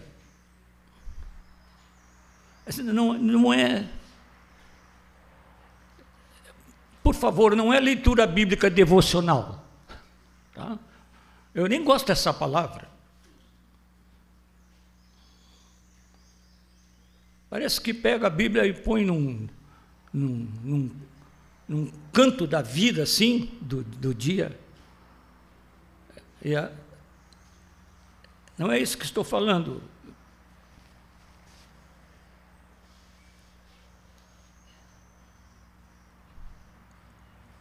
não, 2.78 3.14
não 3.14 3.52
é. 3.52 3.88
Por 7.02 7.14
favor, 7.14 7.56
não 7.56 7.72
é 7.72 7.80
leitura 7.80 8.26
bíblica 8.26 8.70
devocional. 8.70 9.64
Tá? 10.54 10.78
Eu 11.54 11.66
nem 11.66 11.82
gosto 11.82 12.06
dessa 12.06 12.32
palavra. 12.32 12.88
Parece 17.50 17.80
que 17.80 17.92
pega 17.92 18.28
a 18.28 18.30
Bíblia 18.30 18.66
e 18.66 18.72
põe 18.72 19.04
num, 19.04 19.46
num, 20.10 20.48
num, 20.64 20.90
num 21.68 21.92
canto 22.10 22.46
da 22.46 22.62
vida, 22.62 23.02
assim, 23.02 23.50
do, 23.60 23.82
do 23.82 24.14
dia. 24.14 24.58
A, 26.46 26.70
não 28.56 28.72
é 28.72 28.78
isso 28.78 28.96
que 28.96 29.04
estou 29.04 29.22
falando. 29.22 29.82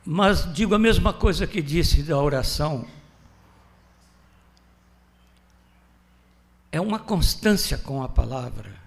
Mas 0.06 0.52
digo 0.54 0.74
a 0.74 0.80
mesma 0.80 1.14
coisa 1.14 1.46
que 1.46 1.62
disse 1.62 2.02
da 2.04 2.18
oração. 2.18 2.88
É 6.72 6.80
uma 6.80 7.00
constância 7.00 7.78
com 7.78 8.02
a 8.02 8.10
palavra. 8.10 8.82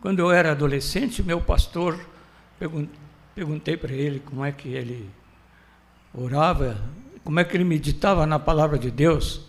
Quando 0.00 0.18
eu 0.18 0.32
era 0.32 0.50
adolescente, 0.50 1.22
meu 1.22 1.40
pastor, 1.40 2.04
perguntei 3.34 3.76
para 3.76 3.92
ele 3.92 4.18
como 4.18 4.44
é 4.44 4.50
que 4.50 4.68
ele 4.68 5.08
orava, 6.12 6.76
como 7.22 7.38
é 7.38 7.44
que 7.44 7.56
ele 7.56 7.62
meditava 7.62 8.26
na 8.26 8.36
palavra 8.36 8.76
de 8.76 8.90
Deus, 8.90 9.48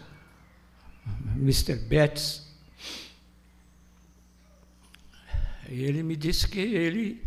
Mr. 1.35 1.75
Betts. 1.75 2.43
E 5.62 5.62
ele 5.81 6.03
me 6.03 6.15
disse 6.15 6.47
que 6.47 6.59
ele 6.59 7.23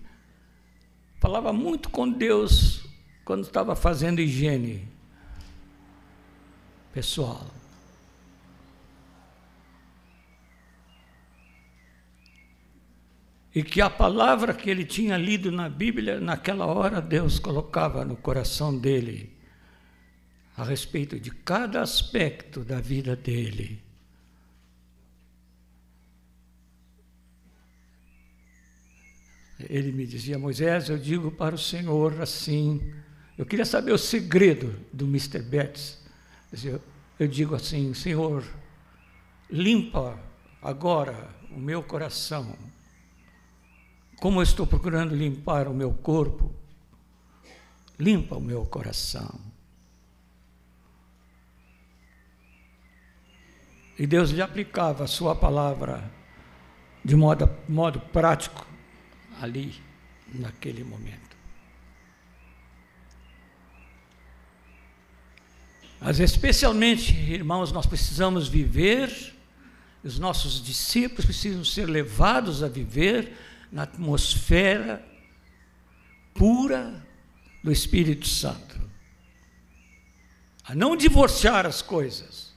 falava 1.19 1.53
muito 1.53 1.89
com 1.89 2.09
Deus 2.09 2.87
quando 3.25 3.45
estava 3.45 3.75
fazendo 3.75 4.21
higiene 4.21 4.89
pessoal. 6.93 7.47
E 13.55 13.63
que 13.63 13.81
a 13.81 13.89
palavra 13.89 14.53
que 14.53 14.69
ele 14.69 14.85
tinha 14.85 15.17
lido 15.17 15.51
na 15.51 15.69
Bíblia, 15.69 16.21
naquela 16.21 16.67
hora, 16.67 17.01
Deus 17.01 17.39
colocava 17.39 18.05
no 18.05 18.15
coração 18.15 18.79
dele 18.79 19.35
a 20.57 20.63
respeito 20.65 21.19
de 21.19 21.31
cada 21.31 21.81
aspecto 21.83 22.61
da 22.61 22.81
vida 22.81 23.17
dele. 23.17 23.86
Ele 29.59 29.93
me 29.93 30.07
dizia, 30.07 30.39
Moisés, 30.39 30.89
eu 30.89 30.99
digo 30.99 31.31
para 31.31 31.55
o 31.55 31.59
Senhor 31.59 32.21
assim. 32.21 32.93
Eu 33.37 33.47
queria 33.47 33.65
saber 33.65 33.93
o 33.93 33.99
segredo 33.99 34.79
do 34.93 35.07
Mr. 35.07 35.41
Betts. 35.41 35.99
Eu 37.19 37.29
digo 37.29 37.55
assim, 37.55 37.93
Senhor, 37.95 38.45
limpa 39.51 40.19
agora 40.63 41.29
o 41.51 41.59
meu 41.59 41.83
coração 41.83 42.57
como 44.21 44.39
eu 44.39 44.43
estou 44.43 44.67
procurando 44.67 45.15
limpar 45.15 45.69
o 45.69 45.75
meu 45.75 45.93
corpo, 45.93 46.51
limpa 47.99 48.37
o 48.37 48.41
meu 48.41 48.65
coração. 48.65 49.39
E 53.99 54.07
Deus 54.07 54.31
lhe 54.31 54.43
aplicava 54.43 55.05
a 55.05 55.07
sua 55.07 55.35
palavra 55.35 56.11
de 57.05 57.15
modo, 57.15 57.49
modo 57.69 58.01
prático 58.01 58.67
ali, 59.41 59.75
naquele 60.35 60.83
momento. 60.83 61.37
Mas 66.01 66.21
especialmente, 66.21 67.15
irmãos, 67.15 67.73
nós 67.73 67.87
precisamos 67.87 68.49
viver, 68.49 69.35
os 70.05 70.19
nossos 70.19 70.63
discípulos 70.63 71.25
precisam 71.25 71.65
ser 71.65 71.87
levados 71.87 72.63
a 72.63 72.69
viver 72.69 73.37
na 73.73 73.83
atmosfera 73.83 75.05
pura 76.35 77.05
do 77.65 77.73
Espírito 77.73 78.29
Santo. 78.29 78.81
A 80.65 80.75
não 80.75 80.97
divorciar 80.97 81.67
as 81.67 81.81
coisas. 81.81 82.53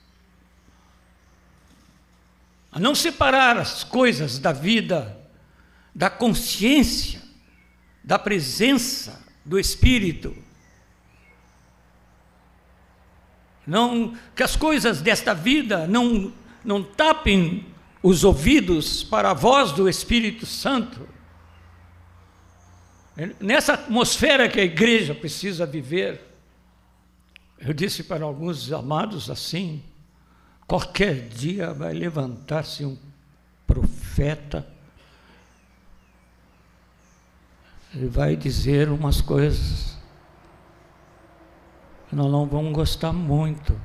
A 2.70 2.78
não 2.78 2.94
separar 2.94 3.56
as 3.56 3.82
coisas 3.82 4.38
da 4.38 4.52
vida, 4.52 5.19
da 5.94 6.08
consciência, 6.08 7.20
da 8.02 8.18
presença 8.18 9.24
do 9.44 9.58
Espírito. 9.58 10.34
Não, 13.66 14.16
que 14.34 14.42
as 14.42 14.56
coisas 14.56 15.00
desta 15.00 15.34
vida 15.34 15.86
não, 15.86 16.32
não 16.64 16.82
tapem 16.82 17.66
os 18.02 18.24
ouvidos 18.24 19.04
para 19.04 19.30
a 19.30 19.34
voz 19.34 19.72
do 19.72 19.88
Espírito 19.88 20.46
Santo. 20.46 21.08
Nessa 23.38 23.74
atmosfera 23.74 24.48
que 24.48 24.58
a 24.58 24.64
igreja 24.64 25.14
precisa 25.14 25.66
viver, 25.66 26.20
eu 27.58 27.74
disse 27.74 28.02
para 28.02 28.24
alguns 28.24 28.72
amados 28.72 29.28
assim: 29.28 29.82
qualquer 30.66 31.28
dia 31.28 31.74
vai 31.74 31.92
levantar-se 31.92 32.84
um 32.84 32.96
profeta 33.66 34.66
e 37.94 38.06
vai 38.06 38.36
dizer 38.36 38.88
umas 38.88 39.20
coisas 39.20 39.98
que 42.08 42.16
nós 42.16 42.30
não 42.30 42.46
vamos 42.46 42.72
gostar 42.72 43.12
muito 43.12 43.76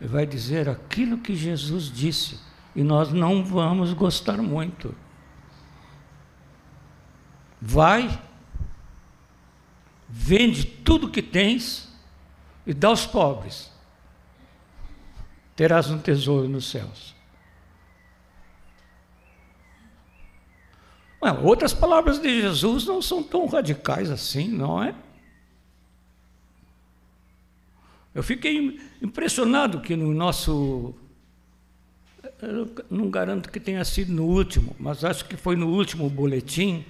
vai 0.00 0.26
dizer 0.26 0.68
aquilo 0.68 1.18
que 1.18 1.34
Jesus 1.34 1.90
disse, 1.90 2.38
e 2.74 2.82
nós 2.82 3.12
não 3.12 3.44
vamos 3.44 3.92
gostar 3.94 4.36
muito. 4.38 4.94
Vai, 7.60 8.22
vende 10.08 10.64
tudo 10.64 11.10
que 11.10 11.22
tens 11.22 11.90
e 12.66 12.74
dá 12.74 12.88
aos 12.88 13.06
pobres. 13.06 13.72
Terás 15.54 15.90
um 15.90 15.98
tesouro 15.98 16.46
nos 16.46 16.68
céus. 16.68 17.15
Outras 21.32 21.72
palavras 21.72 22.18
de 22.18 22.40
Jesus 22.40 22.86
não 22.86 23.00
são 23.00 23.22
tão 23.22 23.46
radicais 23.46 24.10
assim, 24.10 24.48
não 24.48 24.82
é? 24.82 24.94
Eu 28.14 28.22
fiquei 28.22 28.80
impressionado 29.02 29.80
que 29.80 29.94
no 29.94 30.14
nosso. 30.14 30.94
Eu 32.40 32.70
não 32.90 33.10
garanto 33.10 33.50
que 33.50 33.60
tenha 33.60 33.84
sido 33.84 34.10
no 34.10 34.24
último, 34.24 34.74
mas 34.78 35.04
acho 35.04 35.26
que 35.26 35.36
foi 35.36 35.54
no 35.54 35.68
último 35.68 36.08
boletim. 36.08 36.82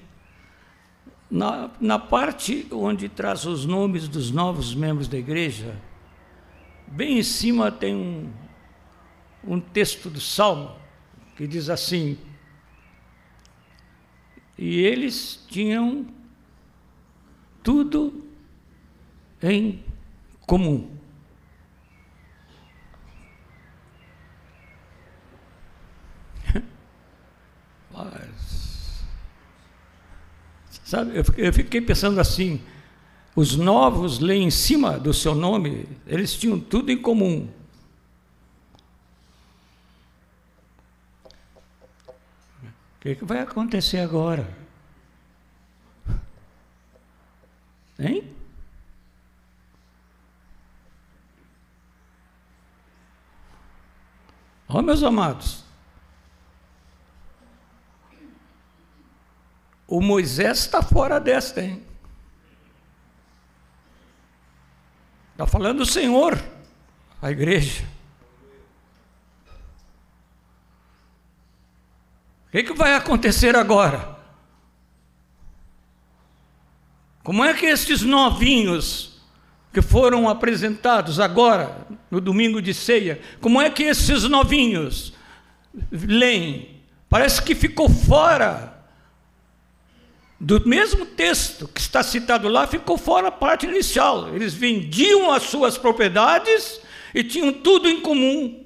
Na, 1.28 1.68
na 1.80 1.98
parte 1.98 2.68
onde 2.70 3.08
traz 3.08 3.44
os 3.44 3.66
nomes 3.66 4.06
dos 4.06 4.30
novos 4.30 4.72
membros 4.72 5.08
da 5.08 5.18
igreja, 5.18 5.74
bem 6.86 7.18
em 7.18 7.22
cima 7.24 7.72
tem 7.72 7.96
um, 7.96 8.30
um 9.44 9.58
texto 9.58 10.08
do 10.08 10.20
Salmo 10.20 10.76
que 11.36 11.48
diz 11.48 11.68
assim: 11.68 12.16
E 14.58 14.80
eles 14.80 15.44
tinham 15.48 16.06
tudo 17.62 18.24
em 19.42 19.82
comum. 20.46 20.88
Mas, 27.92 29.04
sabe, 30.84 31.22
eu 31.36 31.52
fiquei 31.52 31.82
pensando 31.82 32.18
assim: 32.18 32.62
os 33.34 33.56
novos 33.56 34.18
leem 34.18 34.44
em 34.44 34.50
cima 34.50 34.98
do 34.98 35.12
seu 35.12 35.34
nome, 35.34 35.86
eles 36.06 36.34
tinham 36.34 36.58
tudo 36.58 36.90
em 36.90 36.96
comum. 36.96 37.46
Que, 43.06 43.16
que 43.16 43.24
vai 43.24 43.40
acontecer 43.40 43.98
agora? 43.98 44.48
Hein? 47.98 48.34
Ó, 54.68 54.78
oh, 54.78 54.82
meus 54.82 55.02
amados, 55.02 55.66
O 59.88 60.00
Moisés 60.00 60.58
está 60.58 60.82
fora 60.82 61.20
desta, 61.20 61.62
hein? 61.62 61.80
Está 65.30 65.46
falando 65.46 65.82
o 65.82 65.86
Senhor, 65.86 66.42
a 67.22 67.30
igreja. 67.30 67.86
Que, 72.56 72.72
que 72.72 72.72
vai 72.72 72.94
acontecer 72.94 73.54
agora? 73.54 74.16
Como 77.22 77.44
é 77.44 77.52
que 77.52 77.66
estes 77.66 78.02
novinhos 78.02 79.20
que 79.72 79.82
foram 79.82 80.28
apresentados 80.28 81.20
agora, 81.20 81.86
no 82.10 82.20
domingo 82.20 82.62
de 82.62 82.72
ceia, 82.72 83.20
como 83.40 83.60
é 83.60 83.68
que 83.68 83.82
esses 83.82 84.22
novinhos 84.24 85.12
leem? 85.90 86.80
Parece 87.10 87.42
que 87.42 87.54
ficou 87.54 87.90
fora 87.90 88.74
do 90.40 90.66
mesmo 90.66 91.04
texto 91.04 91.68
que 91.68 91.80
está 91.80 92.02
citado 92.02 92.48
lá, 92.48 92.66
ficou 92.66 92.96
fora 92.96 93.28
a 93.28 93.32
parte 93.32 93.66
inicial. 93.66 94.34
Eles 94.34 94.54
vendiam 94.54 95.30
as 95.30 95.42
suas 95.42 95.76
propriedades 95.76 96.80
e 97.14 97.22
tinham 97.22 97.52
tudo 97.52 97.88
em 97.88 98.00
comum. 98.00 98.65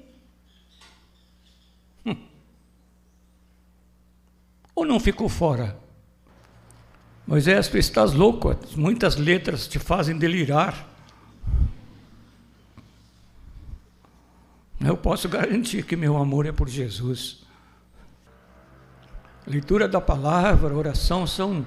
Ou 4.75 4.85
não 4.85 4.99
ficou 4.99 5.27
fora? 5.27 5.77
Moisés, 7.25 7.67
tu 7.67 7.77
estás 7.77 8.13
louco, 8.13 8.55
muitas 8.75 9.15
letras 9.15 9.67
te 9.67 9.79
fazem 9.79 10.17
delirar. 10.17 10.89
Eu 14.83 14.97
posso 14.97 15.29
garantir 15.29 15.83
que 15.85 15.95
meu 15.95 16.17
amor 16.17 16.45
é 16.45 16.51
por 16.51 16.67
Jesus. 16.67 17.43
Leitura 19.45 19.87
da 19.87 20.01
palavra, 20.01 20.75
oração 20.75 21.27
são, 21.27 21.65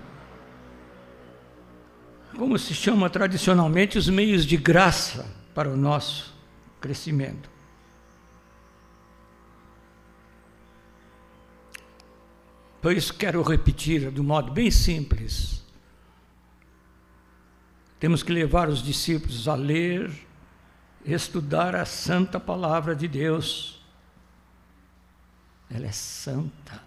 como 2.37 2.59
se 2.59 2.75
chama 2.75 3.09
tradicionalmente, 3.09 3.97
os 3.97 4.09
meios 4.09 4.45
de 4.45 4.57
graça 4.57 5.27
para 5.55 5.71
o 5.71 5.77
nosso 5.77 6.35
crescimento. 6.81 7.54
Por 12.85 12.92
isso 12.92 13.14
quero 13.14 13.40
repetir 13.40 14.11
de 14.11 14.20
um 14.20 14.25
modo 14.25 14.53
bem 14.53 14.70
simples. 14.70 15.64
Temos 17.99 18.23
que 18.23 18.31
levar 18.31 18.68
os 18.68 18.83
discípulos 18.83 19.49
a 19.49 19.55
ler, 19.55 20.12
estudar 21.03 21.75
a 21.75 21.87
santa 21.87 22.38
palavra 22.38 22.94
de 22.94 23.09
Deus. 23.09 23.81
Ela 25.70 25.87
é 25.87 25.92
santa. 25.92 26.83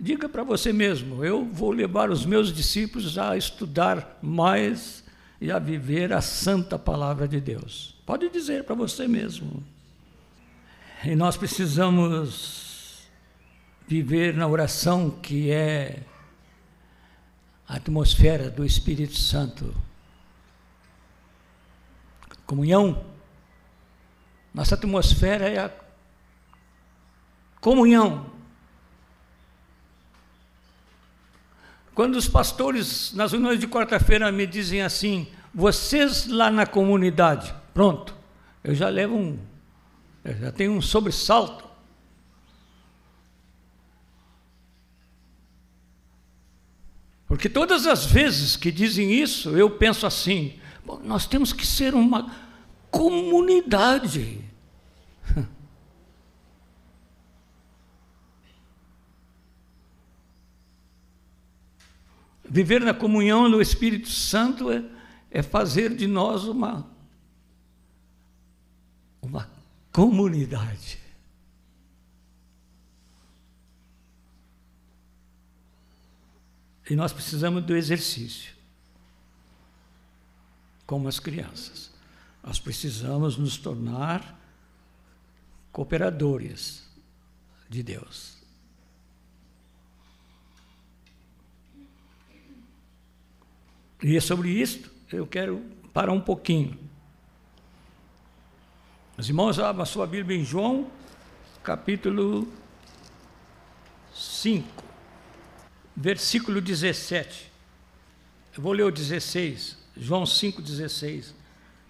Diga 0.00 0.28
para 0.28 0.42
você 0.42 0.72
mesmo: 0.72 1.24
eu 1.24 1.44
vou 1.44 1.70
levar 1.70 2.10
os 2.10 2.26
meus 2.26 2.52
discípulos 2.52 3.16
a 3.16 3.36
estudar 3.36 4.18
mais 4.20 5.04
e 5.40 5.52
a 5.52 5.60
viver 5.60 6.12
a 6.12 6.20
santa 6.20 6.76
palavra 6.76 7.28
de 7.28 7.40
Deus. 7.40 7.94
Pode 8.04 8.28
dizer 8.28 8.64
para 8.64 8.74
você 8.74 9.06
mesmo. 9.06 9.62
E 11.04 11.14
nós 11.14 11.36
precisamos 11.36 12.61
viver 13.92 14.32
na 14.32 14.48
oração 14.48 15.10
que 15.10 15.50
é 15.50 15.98
a 17.68 17.76
atmosfera 17.76 18.48
do 18.48 18.64
Espírito 18.64 19.18
Santo. 19.18 19.74
Comunhão. 22.46 23.04
Nossa 24.54 24.76
atmosfera 24.76 25.46
é 25.46 25.58
a 25.58 25.70
comunhão. 27.60 28.30
Quando 31.94 32.16
os 32.16 32.26
pastores 32.26 33.12
nas 33.12 33.32
reuniões 33.32 33.60
de 33.60 33.68
quarta-feira 33.68 34.32
me 34.32 34.46
dizem 34.46 34.80
assim, 34.80 35.28
vocês 35.54 36.26
lá 36.26 36.50
na 36.50 36.64
comunidade, 36.64 37.54
pronto, 37.74 38.16
eu 38.64 38.74
já 38.74 38.88
levo 38.88 39.14
um, 39.14 39.38
eu 40.24 40.34
já 40.34 40.50
tenho 40.50 40.72
um 40.72 40.80
sobressalto. 40.80 41.71
Porque 47.32 47.48
todas 47.48 47.86
as 47.86 48.04
vezes 48.04 48.56
que 48.56 48.70
dizem 48.70 49.10
isso, 49.10 49.56
eu 49.56 49.70
penso 49.70 50.06
assim: 50.06 50.60
bom, 50.84 51.00
nós 51.02 51.26
temos 51.26 51.50
que 51.50 51.66
ser 51.66 51.94
uma 51.94 52.30
comunidade. 52.90 54.44
Viver 62.44 62.82
na 62.82 62.92
comunhão 62.92 63.50
do 63.50 63.62
Espírito 63.62 64.10
Santo 64.10 64.70
é, 64.70 64.84
é 65.30 65.42
fazer 65.42 65.96
de 65.96 66.06
nós 66.06 66.44
uma, 66.44 66.86
uma 69.22 69.50
comunidade. 69.90 71.01
E 76.88 76.96
nós 76.96 77.12
precisamos 77.12 77.64
do 77.64 77.76
exercício, 77.76 78.54
como 80.86 81.08
as 81.08 81.20
crianças. 81.20 81.92
Nós 82.42 82.58
precisamos 82.58 83.36
nos 83.36 83.56
tornar 83.56 84.38
cooperadores 85.70 86.84
de 87.68 87.82
Deus. 87.82 88.36
E 94.02 94.16
é 94.16 94.20
sobre 94.20 94.50
isso 94.50 94.90
eu 95.12 95.26
quero 95.26 95.64
parar 95.92 96.12
um 96.12 96.20
pouquinho. 96.20 96.76
Os 99.16 99.28
irmãos 99.28 99.58
abram 99.58 99.82
a 99.82 99.86
sua 99.86 100.06
Bíblia 100.06 100.36
em 100.36 100.44
João, 100.44 100.90
capítulo 101.62 102.50
5 104.12 104.91
versículo 105.96 106.60
17. 106.60 107.50
Eu 108.56 108.62
vou 108.62 108.72
ler 108.72 108.84
o 108.84 108.90
16, 108.90 109.76
João 109.96 110.24
5,16. 110.24 111.32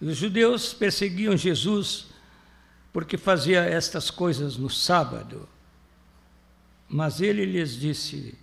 Os 0.01 0.17
judeus 0.17 0.73
perseguiam 0.73 1.35
Jesus 1.35 2.07
porque 2.91 3.17
fazia 3.17 3.63
estas 3.63 4.11
coisas 4.11 4.57
no 4.57 4.69
sábado. 4.69 5.47
Mas 6.87 7.21
ele 7.21 7.45
lhes 7.45 7.75
disse: 7.75 8.37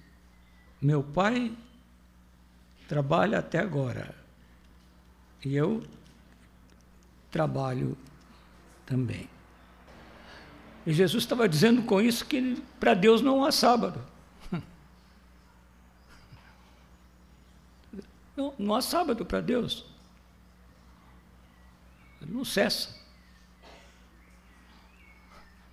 Meu 0.81 1.03
pai 1.03 1.53
trabalha 2.89 3.39
até 3.39 3.59
agora, 3.59 4.15
e 5.45 5.55
eu 5.55 5.83
trabalho 7.31 7.97
também. 8.85 9.29
E 10.85 10.93
Jesus 10.93 11.23
estava 11.23 11.49
dizendo 11.49 11.83
com 11.83 12.01
isso 12.01 12.25
que 12.25 12.61
para 12.81 12.95
Deus 12.95 13.21
não 13.21 13.45
há 13.45 13.53
sábado. 13.53 14.10
Não, 18.41 18.55
não 18.59 18.75
há 18.75 18.81
sábado 18.81 19.27
para 19.27 19.43
Deus. 19.43 19.85
Ele 22.23 22.33
não 22.33 22.43
cessa. 22.43 22.99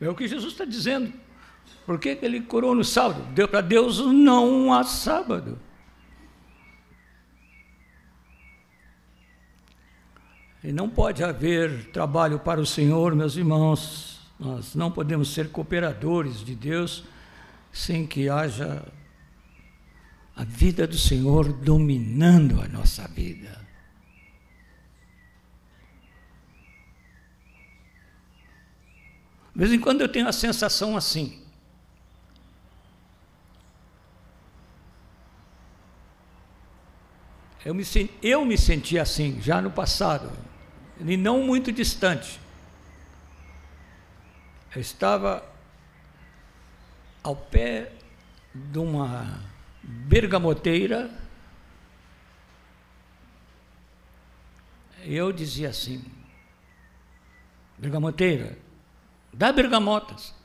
É 0.01 0.09
o 0.09 0.13
que 0.13 0.27
Jesus 0.27 0.51
está 0.51 0.65
dizendo. 0.65 1.13
Por 1.85 1.97
que 1.97 2.19
ele 2.21 2.41
curou 2.41 2.75
no 2.75 2.83
sábado? 2.83 3.21
Deu 3.33 3.47
para 3.47 3.61
Deus 3.61 3.99
não 3.99 4.73
há 4.73 4.83
sábado. 4.83 5.57
E 10.61 10.73
não 10.73 10.89
pode 10.89 11.23
haver 11.23 11.89
trabalho 11.91 12.37
para 12.37 12.59
o 12.59 12.65
Senhor, 12.65 13.15
meus 13.15 13.37
irmãos. 13.37 14.19
Nós 14.37 14.75
não 14.75 14.91
podemos 14.91 15.33
ser 15.33 15.49
cooperadores 15.49 16.43
de 16.43 16.53
Deus 16.53 17.05
sem 17.71 18.05
que 18.05 18.27
haja 18.27 18.83
a 20.37 20.43
vida 20.43 20.85
do 20.85 20.97
Senhor 20.99 21.51
dominando 21.51 22.61
a 22.61 22.67
nossa 22.67 23.07
vida. 23.07 23.59
De 29.51 29.59
vez 29.59 29.73
em 29.73 29.79
quando 29.79 30.01
eu 30.01 30.07
tenho 30.07 30.27
a 30.27 30.31
sensação 30.31 30.95
assim. 30.95 31.43
Eu 37.65 37.73
me, 37.73 37.83
eu 38.21 38.45
me 38.45 38.59
senti 38.59 38.99
assim 38.99 39.41
já 39.41 39.59
no 39.59 39.71
passado, 39.71 40.31
e 40.99 41.17
não 41.17 41.41
muito 41.41 41.71
distante. 41.71 42.39
Eu 44.75 44.81
estava 44.81 45.43
ao 47.23 47.35
pé 47.35 47.91
de 48.53 48.77
uma 48.77 49.56
bergamoteira, 49.87 51.09
eu 55.03 55.31
dizia 55.31 55.69
assim: 55.69 56.03
bergamoteira, 57.77 58.57
dá 59.31 59.53
bergamotas. 59.53 60.35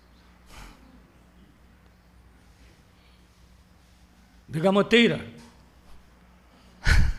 Bergamoteira, 4.47 5.27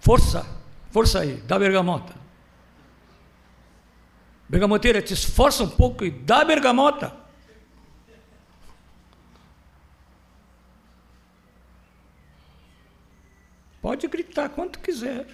força, 0.00 0.44
força 0.90 1.20
aí, 1.20 1.36
dá 1.42 1.58
bergamota. 1.58 2.14
Bergamoteira, 4.48 5.00
te 5.00 5.14
esforça 5.14 5.62
um 5.62 5.70
pouco 5.70 6.04
e 6.04 6.10
dá 6.10 6.44
bergamota. 6.44 7.21
Pode 13.82 14.06
gritar 14.06 14.48
quanto 14.48 14.78
quiser. 14.78 15.26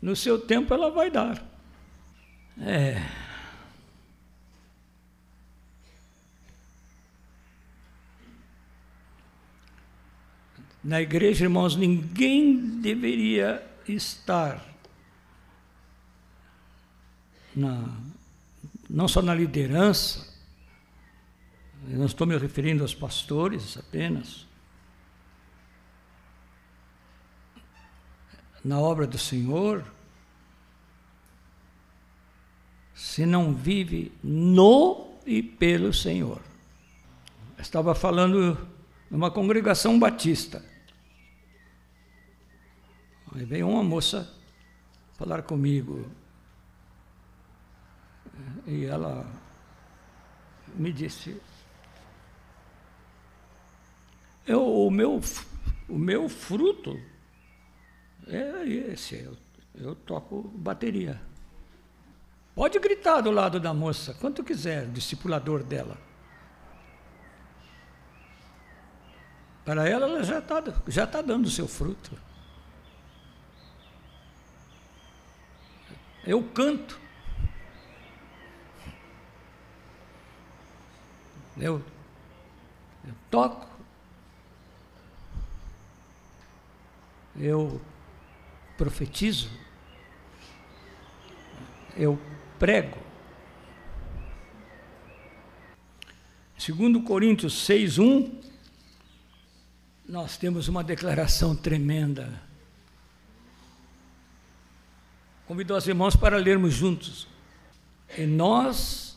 No 0.00 0.14
seu 0.14 0.38
tempo 0.38 0.72
ela 0.72 0.90
vai 0.90 1.10
dar. 1.10 1.44
É. 2.58 3.02
Na 10.84 11.00
igreja, 11.00 11.44
irmãos, 11.44 11.76
ninguém 11.76 12.80
deveria 12.80 13.64
estar 13.88 14.64
na, 17.54 17.88
não 18.88 19.06
só 19.06 19.22
na 19.22 19.34
liderança, 19.34 20.32
eu 21.88 21.98
não 21.98 22.06
estou 22.06 22.26
me 22.26 22.36
referindo 22.36 22.82
aos 22.82 22.94
pastores 22.94 23.76
apenas, 23.76 24.46
na 28.64 28.78
obra 28.78 29.06
do 29.06 29.18
Senhor, 29.18 29.84
se 32.94 33.26
não 33.26 33.52
vive 33.52 34.12
no 34.22 35.18
e 35.26 35.42
pelo 35.42 35.92
Senhor. 35.92 36.40
estava 37.58 37.94
falando 37.94 38.56
numa 39.10 39.30
congregação 39.30 39.98
batista. 39.98 40.64
Aí 43.34 43.44
veio 43.44 43.68
uma 43.68 43.82
moça 43.82 44.32
falar 45.14 45.42
comigo. 45.42 46.10
E 48.66 48.84
ela 48.84 49.26
me 50.74 50.92
disse: 50.92 51.40
eu, 54.46 54.64
o, 54.64 54.90
meu, 54.90 55.20
o 55.88 55.98
meu 55.98 56.28
fruto 56.28 57.00
é 58.26 58.66
esse, 58.66 59.16
eu, 59.16 59.36
eu 59.74 59.94
toco 59.94 60.42
bateria. 60.54 61.20
Pode 62.54 62.78
gritar 62.78 63.20
do 63.20 63.30
lado 63.30 63.58
da 63.58 63.72
moça, 63.72 64.14
quanto 64.14 64.44
quiser, 64.44 64.86
discipulador 64.88 65.62
dela. 65.62 65.96
Para 69.64 69.88
ela, 69.88 70.06
ela 70.06 70.22
já 70.22 70.38
está 70.38 70.62
já 70.88 71.06
tá 71.06 71.22
dando 71.22 71.46
o 71.46 71.50
seu 71.50 71.66
fruto. 71.66 72.18
Eu 76.24 76.42
canto. 76.42 77.00
Eu, 81.56 81.82
eu 83.04 83.14
toco. 83.30 83.68
Eu 87.36 87.80
profetizo. 88.82 89.48
Eu 91.96 92.18
prego. 92.58 92.98
Segundo 96.58 97.00
Coríntios 97.02 97.64
6:1, 97.64 98.40
nós 100.04 100.36
temos 100.36 100.66
uma 100.66 100.82
declaração 100.82 101.54
tremenda. 101.54 102.42
Convido 105.46 105.76
os 105.76 105.86
irmãos 105.86 106.16
para 106.16 106.36
lermos 106.36 106.74
juntos. 106.74 107.28
E 108.18 108.26
nós, 108.26 109.16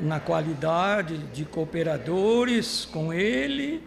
na 0.00 0.20
qualidade 0.20 1.18
de 1.34 1.44
cooperadores 1.44 2.86
com 2.86 3.12
Ele, 3.12 3.86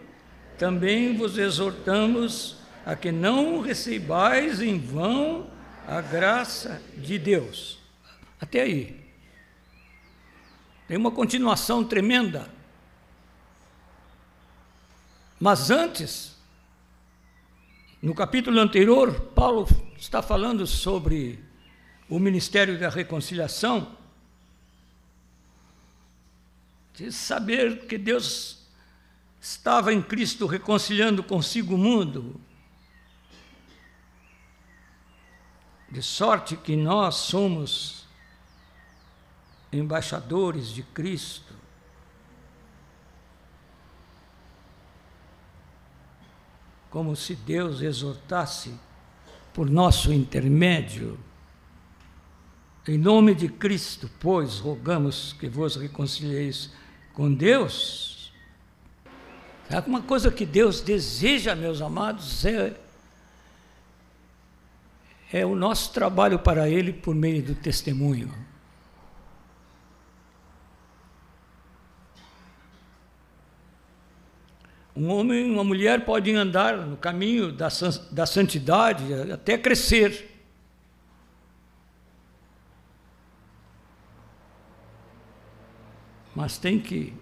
também 0.56 1.16
vos 1.16 1.36
exortamos 1.36 2.59
a 2.84 2.96
que 2.96 3.12
não 3.12 3.60
recebais 3.60 4.60
em 4.60 4.78
vão 4.78 5.50
a 5.86 6.00
graça 6.00 6.82
de 6.96 7.18
Deus. 7.18 7.78
Até 8.40 8.62
aí. 8.62 9.00
Tem 10.88 10.96
uma 10.96 11.10
continuação 11.10 11.84
tremenda. 11.84 12.50
Mas 15.38 15.70
antes, 15.70 16.36
no 18.02 18.14
capítulo 18.14 18.58
anterior, 18.58 19.20
Paulo 19.34 19.66
está 19.96 20.22
falando 20.22 20.66
sobre 20.66 21.42
o 22.08 22.18
ministério 22.18 22.78
da 22.78 22.88
reconciliação, 22.88 23.96
de 26.94 27.12
saber 27.12 27.86
que 27.86 27.96
Deus 27.96 28.66
estava 29.40 29.92
em 29.92 30.02
Cristo 30.02 30.46
reconciliando 30.46 31.22
consigo 31.22 31.74
o 31.74 31.78
mundo, 31.78 32.40
de 35.90 36.02
sorte 36.02 36.56
que 36.56 36.76
nós 36.76 37.16
somos 37.16 38.06
embaixadores 39.72 40.68
de 40.68 40.82
Cristo. 40.82 41.54
Como 46.88 47.14
se 47.14 47.34
Deus 47.34 47.80
exortasse 47.80 48.74
por 49.52 49.68
nosso 49.68 50.12
intermédio. 50.12 51.18
Em 52.86 52.98
nome 52.98 53.34
de 53.34 53.48
Cristo, 53.48 54.10
pois, 54.18 54.58
rogamos 54.58 55.32
que 55.34 55.48
vos 55.48 55.76
reconcilieis 55.76 56.70
com 57.12 57.32
Deus. 57.32 58.32
É 59.68 59.78
uma 59.80 60.02
coisa 60.02 60.30
que 60.32 60.44
Deus 60.44 60.80
deseja, 60.80 61.54
meus 61.54 61.80
amados, 61.80 62.44
é, 62.44 62.76
é 65.32 65.46
o 65.46 65.54
nosso 65.54 65.92
trabalho 65.92 66.38
para 66.38 66.68
Ele 66.68 66.92
por 66.92 67.14
meio 67.14 67.42
do 67.42 67.54
testemunho. 67.54 68.32
Um 74.94 75.08
homem 75.08 75.46
e 75.46 75.50
uma 75.50 75.62
mulher 75.62 76.04
podem 76.04 76.34
andar 76.36 76.76
no 76.76 76.96
caminho 76.96 77.52
da, 77.52 77.68
da 78.10 78.26
santidade 78.26 79.04
até 79.32 79.56
crescer. 79.56 80.28
Mas 86.34 86.58
tem 86.58 86.78
que 86.78 87.14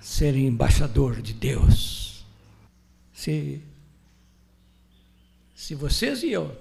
ser 0.00 0.36
embaixador 0.36 1.22
de 1.22 1.32
Deus. 1.32 2.26
Se, 3.12 3.62
se 5.58 5.74
vocês 5.74 6.22
e 6.22 6.30
eu 6.30 6.56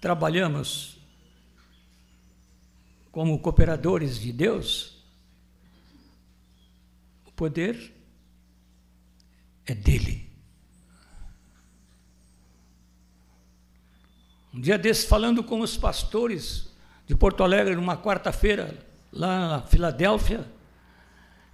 trabalhamos 0.00 0.96
como 3.10 3.40
cooperadores 3.40 4.16
de 4.20 4.32
Deus, 4.32 5.02
poder 7.34 7.92
é 9.66 9.74
dele. 9.74 10.30
Um 14.54 14.60
dia 14.60 14.78
desses, 14.78 15.04
falando 15.04 15.42
com 15.42 15.58
os 15.58 15.76
pastores 15.76 16.68
de 17.08 17.16
Porto 17.16 17.42
Alegre, 17.42 17.74
numa 17.74 17.96
quarta-feira, 17.96 18.86
lá 19.12 19.48
na 19.48 19.62
Filadélfia, 19.62 20.48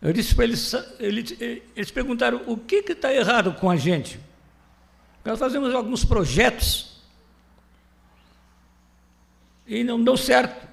eu 0.03 0.12
disse 0.12 0.35
para 0.35 0.45
eles, 0.45 0.74
eles, 1.01 1.35
eles 1.74 1.91
perguntaram 1.91 2.43
o 2.47 2.59
que 2.59 2.76
está 2.76 3.11
errado 3.11 3.55
com 3.55 3.70
a 3.70 3.76
gente. 3.76 4.20
Nós 5.24 5.38
fazemos 5.38 5.74
alguns 5.74 6.04
projetos 6.04 6.94
e 9.66 9.82
não 9.82 10.02
deu 10.02 10.16
certo. 10.16 10.68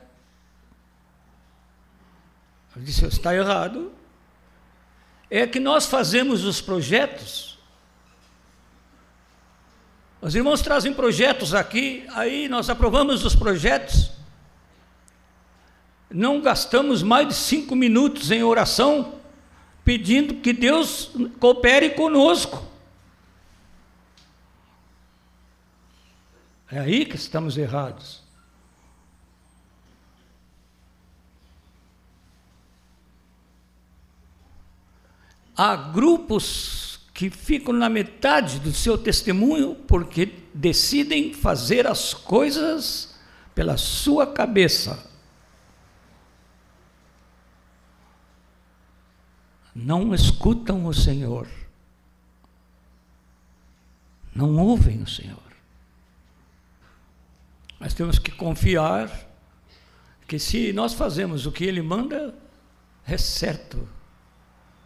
Eu 2.75 2.81
disse, 2.81 3.05
está 3.05 3.33
errado, 3.35 3.91
é 5.29 5.47
que 5.47 5.59
nós 5.59 5.85
fazemos 5.85 6.43
os 6.43 6.61
projetos. 6.61 7.57
Os 10.21 10.35
irmãos 10.35 10.61
trazem 10.61 10.93
projetos 10.93 11.53
aqui, 11.53 12.05
aí 12.09 12.47
nós 12.47 12.69
aprovamos 12.69 13.25
os 13.25 13.35
projetos. 13.35 14.11
Não 16.09 16.41
gastamos 16.41 17.01
mais 17.01 17.27
de 17.27 17.33
cinco 17.33 17.75
minutos 17.75 18.31
em 18.31 18.43
oração, 18.43 19.15
pedindo 19.83 20.35
que 20.35 20.51
Deus 20.51 21.11
coopere 21.39 21.91
conosco. 21.91 22.70
É 26.71 26.79
aí 26.79 27.05
que 27.05 27.15
estamos 27.15 27.57
errados. 27.57 28.21
há 35.61 35.75
grupos 35.75 36.99
que 37.13 37.29
ficam 37.29 37.71
na 37.71 37.87
metade 37.87 38.59
do 38.59 38.73
seu 38.73 38.97
testemunho 38.97 39.75
porque 39.75 40.25
decidem 40.53 41.35
fazer 41.35 41.85
as 41.85 42.15
coisas 42.15 43.15
pela 43.53 43.77
sua 43.77 44.25
cabeça. 44.25 45.07
Não 49.75 50.15
escutam 50.15 50.87
o 50.87 50.93
Senhor. 50.93 51.47
Não 54.33 54.57
ouvem 54.57 55.03
o 55.03 55.07
Senhor. 55.07 55.50
Mas 57.81 57.95
temos 57.95 58.19
que 58.19 58.29
confiar 58.29 59.09
que 60.27 60.37
se 60.37 60.71
nós 60.71 60.93
fazemos 60.93 61.47
o 61.47 61.51
que 61.51 61.65
Ele 61.65 61.81
manda, 61.81 62.35
é 63.07 63.17
certo 63.17 63.89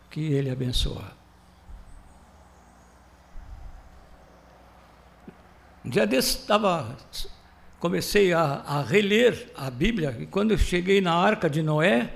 que 0.09 0.21
Ele 0.21 0.49
abençoa. 0.49 1.11
Um 5.83 5.89
dia 5.89 6.07
desse 6.07 6.37
estava 6.37 6.95
comecei 7.81 8.31
a, 8.31 8.41
a 8.61 8.81
reler 8.81 9.51
a 9.57 9.69
Bíblia, 9.69 10.15
e 10.17 10.25
quando 10.25 10.51
eu 10.51 10.57
cheguei 10.57 11.01
na 11.01 11.13
arca 11.13 11.49
de 11.49 11.61
Noé, 11.61 12.13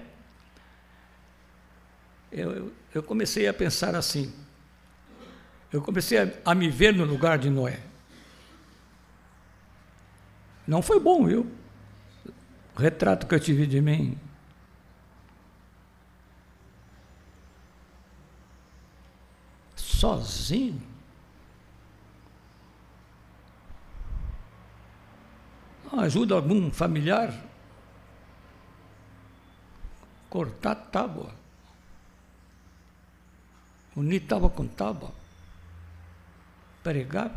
eu, 2.31 2.71
eu 2.95 3.03
comecei 3.03 3.49
a 3.49 3.53
pensar 3.53 3.95
assim. 3.95 4.33
Eu 5.73 5.81
comecei 5.81 6.19
a, 6.19 6.31
a 6.45 6.55
me 6.55 6.69
ver 6.69 6.93
no 6.93 7.03
lugar 7.03 7.37
de 7.37 7.49
Noé. 7.49 7.88
Não 10.69 10.83
foi 10.83 10.99
bom, 10.99 11.25
viu? 11.25 11.51
O 12.75 12.79
retrato 12.79 13.25
que 13.25 13.33
eu 13.33 13.39
tive 13.39 13.65
de 13.65 13.81
mim. 13.81 14.15
Sozinho. 19.75 20.79
Ajuda 25.91 26.35
algum 26.35 26.69
familiar? 26.69 27.33
Cortar 30.29 30.75
tábua. 30.75 31.31
Unir 33.95 34.19
tábua 34.19 34.51
com 34.51 34.67
tábua. 34.67 35.11
Pregar. 36.83 37.33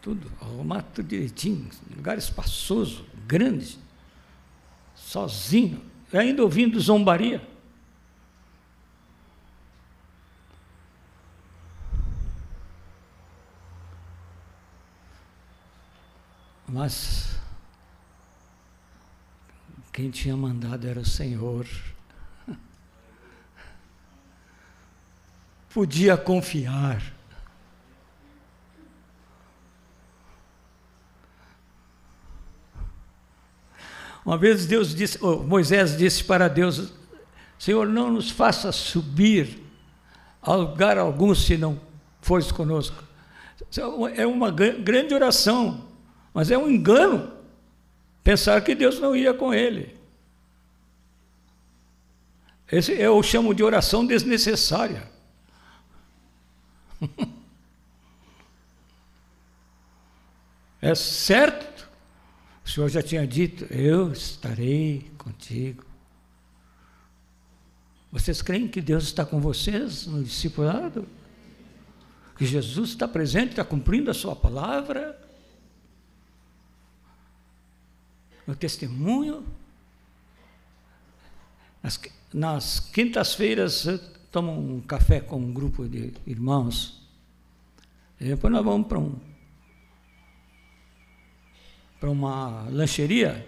Tudo. 0.00 0.30
Arrumar 0.40 0.82
tudo 0.82 1.08
direitinho. 1.08 1.68
Lugar 1.94 2.18
espaçoso, 2.18 3.04
grande. 3.26 3.78
Sozinho. 4.94 5.82
E 6.12 6.16
ainda 6.16 6.42
ouvindo 6.42 6.80
zombaria. 6.80 7.46
Mas 16.66 17.38
quem 19.92 20.10
tinha 20.10 20.36
mandado 20.36 20.86
era 20.86 21.00
o 21.00 21.04
Senhor. 21.04 21.66
Podia 25.72 26.16
confiar. 26.16 27.17
Uma 34.28 34.36
vez 34.36 34.66
Deus 34.66 34.94
disse, 34.94 35.16
oh, 35.24 35.36
Moisés 35.38 35.96
disse 35.96 36.22
para 36.22 36.48
Deus: 36.48 36.92
Senhor, 37.58 37.88
não 37.88 38.12
nos 38.12 38.28
faça 38.30 38.70
subir 38.70 39.58
a 40.42 40.54
lugar 40.54 40.98
algum 40.98 41.34
se 41.34 41.56
não 41.56 41.80
fores 42.20 42.52
conosco. 42.52 43.02
É 44.14 44.26
uma 44.26 44.50
grande 44.50 45.14
oração. 45.14 45.88
Mas 46.34 46.50
é 46.50 46.58
um 46.58 46.68
engano 46.68 47.32
pensar 48.22 48.60
que 48.60 48.74
Deus 48.74 49.00
não 49.00 49.16
ia 49.16 49.32
com 49.32 49.54
ele. 49.54 49.96
Esse 52.70 52.92
eu 52.92 53.22
chamo 53.22 53.54
de 53.54 53.62
oração 53.62 54.04
desnecessária. 54.04 55.10
é 60.82 60.94
certo. 60.94 61.77
O 62.68 62.70
Senhor 62.70 62.88
já 62.90 63.02
tinha 63.02 63.26
dito: 63.26 63.64
Eu 63.72 64.12
estarei 64.12 65.10
contigo. 65.16 65.84
Vocês 68.12 68.42
creem 68.42 68.68
que 68.68 68.82
Deus 68.82 69.04
está 69.04 69.24
com 69.24 69.40
vocês 69.40 70.06
no 70.06 70.22
discipulado? 70.22 71.08
Que 72.36 72.44
Jesus 72.44 72.90
está 72.90 73.08
presente, 73.08 73.50
está 73.50 73.64
cumprindo 73.64 74.10
a 74.10 74.14
sua 74.14 74.36
palavra? 74.36 75.18
no 78.48 78.56
testemunho. 78.56 79.46
Nas, 81.82 82.00
nas 82.32 82.80
quintas-feiras 82.80 83.84
eu 83.84 83.98
tomo 84.32 84.52
um 84.52 84.80
café 84.80 85.20
com 85.20 85.36
um 85.36 85.52
grupo 85.52 85.86
de 85.86 86.14
irmãos. 86.26 87.06
E 88.18 88.24
depois 88.24 88.50
nós 88.52 88.64
vamos 88.64 88.88
para 88.88 88.98
um 88.98 89.16
para 91.98 92.10
uma 92.10 92.66
lancheria 92.70 93.46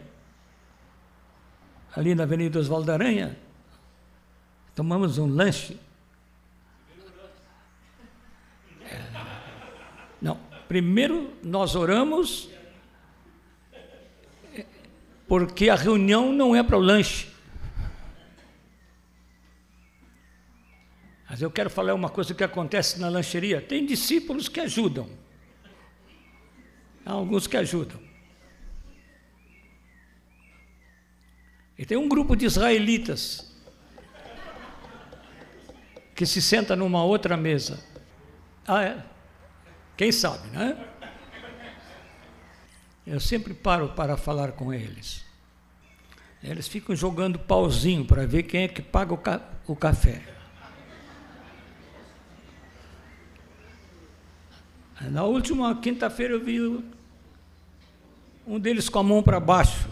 ali 1.94 2.14
na 2.14 2.24
Avenida 2.24 2.58
Oswaldo 2.58 2.90
Aranha. 2.90 3.36
Tomamos 4.74 5.18
um 5.18 5.26
lanche. 5.26 5.78
É, 8.84 9.02
não, 10.20 10.38
primeiro 10.68 11.32
nós 11.42 11.74
oramos 11.74 12.48
porque 15.28 15.68
a 15.68 15.76
reunião 15.76 16.32
não 16.32 16.56
é 16.56 16.62
para 16.62 16.76
o 16.76 16.80
lanche. 16.80 17.28
Mas 21.28 21.40
eu 21.40 21.48
quero 21.48 21.70
falar 21.70 21.94
uma 21.94 22.08
coisa 22.08 22.34
que 22.34 22.42
acontece 22.42 22.98
na 22.98 23.08
lancheria. 23.08 23.60
Tem 23.60 23.86
discípulos 23.86 24.48
que 24.48 24.58
ajudam. 24.58 25.08
Há 27.06 27.12
alguns 27.12 27.46
que 27.46 27.56
ajudam. 27.56 28.09
E 31.80 31.86
tem 31.86 31.96
um 31.96 32.06
grupo 32.06 32.36
de 32.36 32.44
israelitas 32.44 33.50
que 36.14 36.26
se 36.26 36.42
senta 36.42 36.76
numa 36.76 37.02
outra 37.02 37.38
mesa. 37.38 37.82
Ah, 38.66 38.82
é? 38.82 39.02
Quem 39.96 40.12
sabe, 40.12 40.46
né? 40.50 40.76
Eu 43.06 43.18
sempre 43.18 43.54
paro 43.54 43.88
para 43.88 44.18
falar 44.18 44.52
com 44.52 44.74
eles. 44.74 45.24
Eles 46.42 46.68
ficam 46.68 46.94
jogando 46.94 47.38
pauzinho 47.38 48.04
para 48.04 48.26
ver 48.26 48.42
quem 48.42 48.64
é 48.64 48.68
que 48.68 48.82
paga 48.82 49.14
o, 49.14 49.16
ca 49.16 49.40
o 49.66 49.74
café. 49.74 50.22
Na 55.00 55.24
última 55.24 55.74
quinta-feira 55.80 56.34
eu 56.34 56.44
vi 56.44 56.60
um 58.46 58.60
deles 58.60 58.90
com 58.90 58.98
a 58.98 59.02
mão 59.02 59.22
para 59.22 59.40
baixo. 59.40 59.89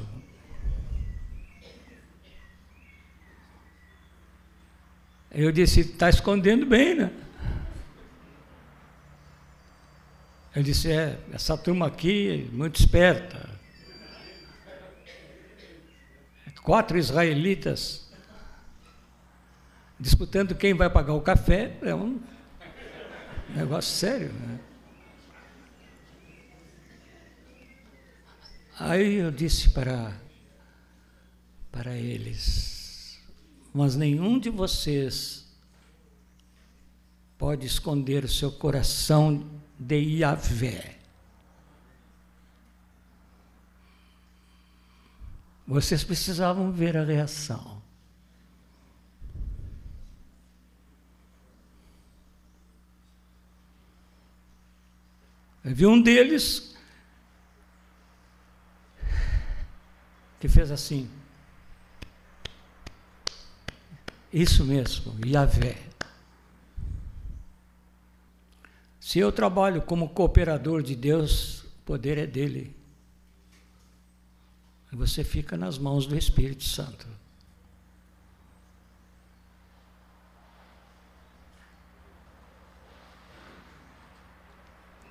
Eu 5.40 5.52
disse, 5.52 5.82
está 5.82 6.08
escondendo 6.08 6.66
bem, 6.66 6.96
né? 6.96 7.12
Ele 10.52 10.64
disse: 10.64 10.90
É, 10.90 11.16
essa 11.32 11.56
turma 11.56 11.86
aqui, 11.86 12.50
muito 12.52 12.80
esperta. 12.80 13.48
Quatro 16.60 16.98
israelitas 16.98 18.10
disputando 19.98 20.56
quem 20.56 20.74
vai 20.74 20.90
pagar 20.90 21.14
o 21.14 21.20
café, 21.20 21.78
é 21.82 21.94
um 21.94 22.20
negócio 23.50 23.94
sério. 23.94 24.32
Né? 24.32 24.58
Aí 28.76 29.14
eu 29.14 29.30
disse 29.30 29.70
para, 29.70 30.20
para 31.70 31.94
eles: 31.94 32.77
Mas 33.78 33.94
nenhum 33.94 34.40
de 34.40 34.50
vocês 34.50 35.46
pode 37.38 37.64
esconder 37.64 38.24
o 38.24 38.28
seu 38.28 38.50
coração 38.50 39.48
de 39.78 40.00
Yahvé. 40.18 40.98
Vocês 45.64 46.02
precisavam 46.02 46.72
ver 46.72 46.96
a 46.96 47.04
reação. 47.04 47.80
Vi 55.62 55.86
um 55.86 56.02
deles 56.02 56.76
que 60.40 60.48
fez 60.48 60.72
assim. 60.72 61.17
Isso 64.32 64.64
mesmo, 64.64 65.14
Yahvé. 65.26 65.88
Se 69.00 69.18
eu 69.18 69.32
trabalho 69.32 69.80
como 69.80 70.10
cooperador 70.10 70.82
de 70.82 70.94
Deus, 70.94 71.62
o 71.62 71.68
poder 71.86 72.18
é 72.18 72.26
dele. 72.26 72.76
Você 74.92 75.24
fica 75.24 75.56
nas 75.56 75.78
mãos 75.78 76.06
do 76.06 76.16
Espírito 76.16 76.64
Santo. 76.64 77.06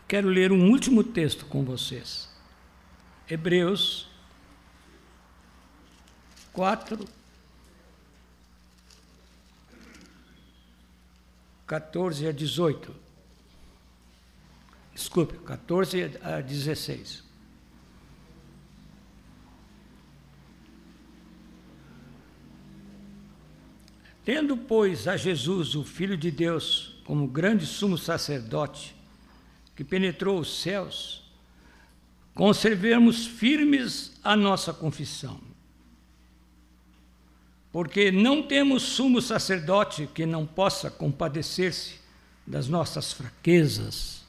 Quero 0.08 0.30
ler 0.30 0.52
um 0.52 0.70
último 0.70 1.04
texto 1.04 1.46
com 1.46 1.66
vocês. 1.66 2.30
Hebreus 3.30 4.08
4, 6.54 7.17
14 11.68 12.28
a 12.28 12.32
18. 12.32 12.96
Desculpe, 14.94 15.38
14 15.46 16.18
a 16.24 16.42
16. 16.42 17.24
Tendo, 24.24 24.58
pois, 24.58 25.08
a 25.08 25.16
Jesus, 25.16 25.76
o 25.76 25.84
Filho 25.84 26.18
de 26.18 26.32
Deus, 26.32 26.96
como 27.06 27.28
grande 27.28 27.66
sumo 27.66 27.98
sacerdote, 27.98 28.96
que 29.76 29.84
penetrou 29.84 30.40
os 30.40 30.62
céus, 30.62 31.24
conservemos 32.34 33.26
firmes 33.26 34.20
a 34.24 34.36
nossa 34.36 34.74
confissão. 34.74 35.40
Porque 37.78 38.12
não 38.12 38.42
temos 38.42 38.82
sumo 38.82 39.22
sacerdote 39.22 40.10
que 40.12 40.26
não 40.26 40.48
possa 40.48 40.90
compadecer-se 40.90 42.00
das 42.44 42.68
nossas 42.68 43.14
fraquezas. 43.14 44.26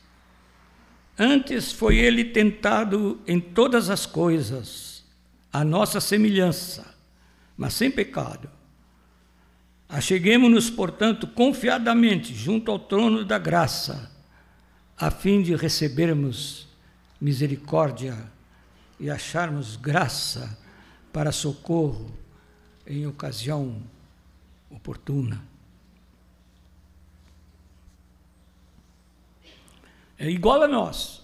Antes 1.18 1.72
foi 1.72 1.96
ele 1.96 2.26
tentado 2.26 3.18
em 3.26 3.40
todas 3.40 3.88
as 3.88 4.04
coisas, 4.04 5.02
a 5.50 5.64
nossa 5.64 5.98
semelhança, 5.98 6.94
mas 7.56 7.72
sem 7.72 7.90
pecado. 7.90 8.50
Acheguemos-nos, 9.88 10.68
portanto, 10.68 11.26
confiadamente 11.26 12.34
junto 12.34 12.70
ao 12.70 12.78
trono 12.78 13.24
da 13.24 13.38
graça, 13.38 14.12
a 14.94 15.10
fim 15.10 15.40
de 15.40 15.56
recebermos 15.56 16.68
misericórdia 17.18 18.14
e 19.00 19.08
acharmos 19.08 19.74
graça 19.74 20.58
para 21.10 21.32
socorro 21.32 22.27
em 22.88 23.06
ocasião 23.06 23.80
oportuna. 24.70 25.44
É 30.18 30.28
igual 30.28 30.62
a 30.62 30.66
nós, 30.66 31.22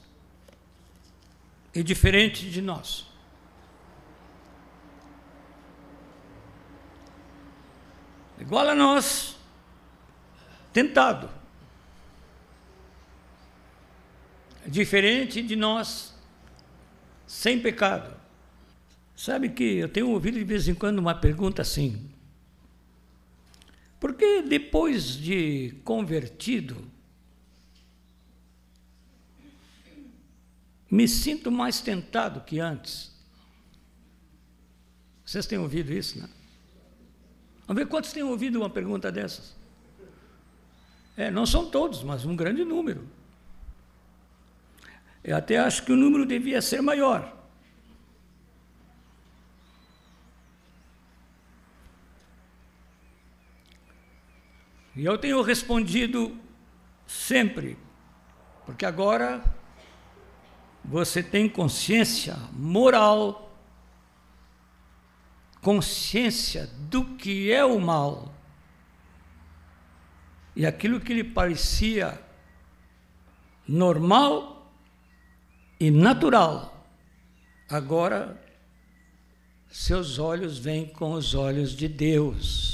é 1.74 1.82
diferente 1.82 2.48
de 2.48 2.62
nós. 2.62 3.12
igual 8.44 8.68
a 8.68 8.74
nós, 8.74 9.36
tentado. 10.72 11.30
Diferente 14.66 15.42
de 15.42 15.56
nós, 15.56 16.14
sem 17.26 17.58
pecado. 17.60 18.13
Sabe 19.24 19.48
que 19.48 19.64
eu 19.76 19.88
tenho 19.88 20.10
ouvido 20.10 20.36
de 20.38 20.44
vez 20.44 20.68
em 20.68 20.74
quando 20.74 20.98
uma 20.98 21.14
pergunta 21.14 21.62
assim: 21.62 22.10
por 23.98 24.12
que 24.12 24.42
depois 24.42 25.16
de 25.16 25.76
convertido, 25.82 26.76
me 30.90 31.08
sinto 31.08 31.50
mais 31.50 31.80
tentado 31.80 32.42
que 32.42 32.60
antes? 32.60 33.10
Vocês 35.24 35.46
têm 35.46 35.56
ouvido 35.56 35.90
isso, 35.90 36.18
né? 36.18 36.28
Vamos 37.66 37.82
ver 37.82 37.88
quantos 37.88 38.12
têm 38.12 38.22
ouvido 38.22 38.56
uma 38.56 38.68
pergunta 38.68 39.10
dessas. 39.10 39.56
É, 41.16 41.30
não 41.30 41.46
são 41.46 41.70
todos, 41.70 42.02
mas 42.02 42.26
um 42.26 42.36
grande 42.36 42.62
número. 42.62 43.08
Eu 45.24 45.34
até 45.34 45.56
acho 45.56 45.82
que 45.82 45.92
o 45.92 45.96
número 45.96 46.26
devia 46.26 46.60
ser 46.60 46.82
maior. 46.82 47.34
E 54.97 55.05
eu 55.05 55.18
tenho 55.18 55.42
respondido 55.42 56.36
sempre, 57.07 57.76
porque 58.64 58.86
agora 58.86 59.45
você 60.84 61.22
tem 61.22 61.49
consciência 61.49 62.36
moral 62.53 63.45
consciência 65.64 66.66
do 66.90 67.16
que 67.16 67.51
é 67.51 67.64
o 67.64 67.80
mal. 67.80 68.32
E 70.55 70.66
aquilo 70.66 71.01
que 71.01 71.14
lhe 71.14 71.24
parecia 71.24 72.20
normal 73.66 74.70
e 75.80 75.90
natural, 75.90 76.86
agora 77.68 78.40
seus 79.70 80.18
olhos 80.18 80.59
veem 80.59 80.86
com 80.86 81.14
os 81.14 81.34
olhos 81.34 81.72
de 81.72 81.88
Deus. 81.88 82.73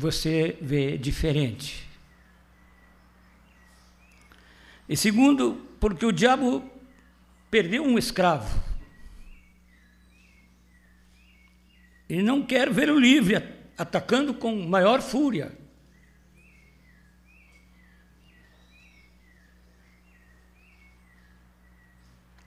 Você 0.00 0.56
vê 0.62 0.96
diferente. 0.96 1.86
E 4.88 4.96
segundo, 4.96 5.56
porque 5.78 6.06
o 6.06 6.10
diabo 6.10 6.64
perdeu 7.50 7.84
um 7.84 7.98
escravo. 7.98 8.64
Ele 12.08 12.22
não 12.22 12.42
quer 12.42 12.72
ver 12.72 12.90
o 12.90 12.98
livre 12.98 13.36
atacando 13.76 14.32
com 14.32 14.66
maior 14.66 15.02
fúria. 15.02 15.52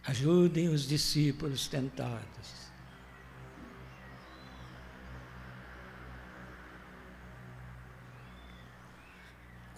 Ajudem 0.08 0.70
os 0.70 0.88
discípulos 0.88 1.68
tentados. 1.68 2.63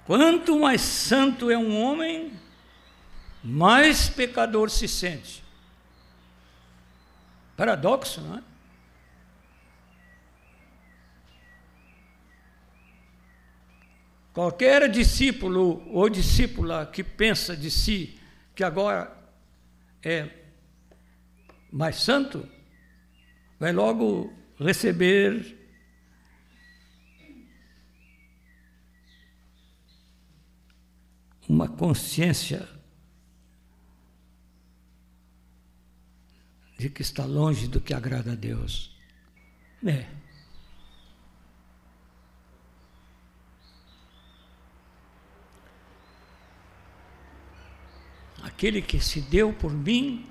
Quanto 0.05 0.59
mais 0.59 0.81
santo 0.81 1.49
é 1.49 1.57
um 1.57 1.81
homem, 1.81 2.31
mais 3.43 4.07
pecador 4.07 4.69
se 4.69 4.87
sente. 4.87 5.43
Paradoxo, 7.57 8.21
não 8.21 8.37
é? 8.37 8.43
Qualquer 14.31 14.89
discípulo 14.91 15.81
ou 15.89 16.09
discípula 16.09 16.85
que 16.85 17.03
pensa 17.03 17.55
de 17.55 17.71
si 17.71 18.19
que 18.53 18.63
agora 18.63 19.11
é 20.03 20.29
mais 21.71 21.95
santo, 21.95 22.47
vai 23.57 23.71
logo 23.71 24.31
receber 24.59 25.64
uma 31.47 31.67
consciência 31.67 32.67
de 36.77 36.89
que 36.89 37.01
está 37.01 37.25
longe 37.25 37.67
do 37.67 37.79
que 37.79 37.93
agrada 37.93 38.33
a 38.33 38.35
Deus. 38.35 38.95
É. 39.85 40.07
Aquele 48.43 48.81
que 48.81 48.99
se 48.99 49.21
deu 49.21 49.53
por 49.53 49.71
mim, 49.71 50.29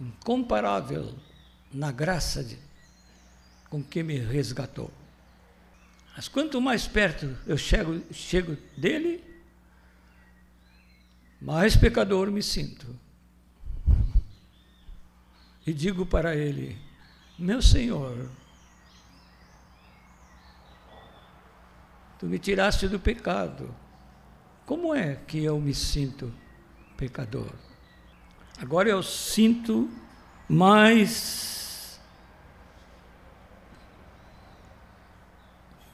incomparável 0.00 1.14
na 1.72 1.90
graça 1.90 2.42
de, 2.42 2.58
com 3.68 3.82
que 3.82 4.02
me 4.02 4.18
resgatou. 4.18 4.90
Mas 6.18 6.26
quanto 6.26 6.60
mais 6.60 6.84
perto 6.84 7.38
eu 7.46 7.56
chego, 7.56 8.02
chego 8.12 8.56
dele, 8.76 9.22
mais 11.40 11.76
pecador 11.76 12.28
me 12.28 12.42
sinto 12.42 12.88
e 15.64 15.72
digo 15.72 16.04
para 16.04 16.34
ele: 16.34 16.76
Meu 17.38 17.62
Senhor, 17.62 18.28
tu 22.18 22.26
me 22.26 22.40
tiraste 22.40 22.88
do 22.88 22.98
pecado. 22.98 23.72
Como 24.66 24.92
é 24.92 25.20
que 25.24 25.44
eu 25.44 25.60
me 25.60 25.72
sinto 25.72 26.34
pecador? 26.96 27.52
Agora 28.60 28.88
eu 28.88 29.04
sinto 29.04 29.88
mais 30.48 31.57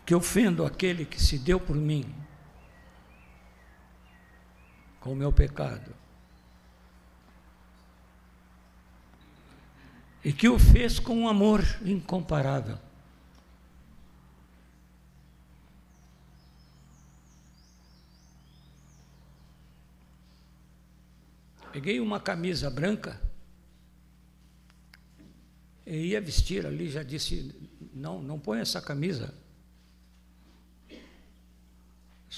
que 0.04 0.14
ofendo 0.14 0.64
aquele 0.64 1.04
que 1.04 1.20
se 1.20 1.38
deu 1.38 1.58
por 1.58 1.76
mim 1.76 2.14
com 5.00 5.12
o 5.12 5.16
meu 5.16 5.32
pecado. 5.32 6.04
e 10.24 10.32
que 10.32 10.48
o 10.48 10.58
fez 10.58 10.98
com 10.98 11.14
um 11.14 11.28
amor 11.28 11.62
incomparável. 11.84 12.78
Peguei 21.70 22.00
uma 22.00 22.20
camisa 22.20 22.70
branca 22.70 23.20
e 25.84 25.96
ia 25.96 26.20
vestir 26.20 26.64
ali, 26.64 26.88
já 26.88 27.02
disse, 27.02 27.52
não, 27.92 28.22
não 28.22 28.38
põe 28.38 28.60
essa 28.60 28.80
camisa. 28.80 29.34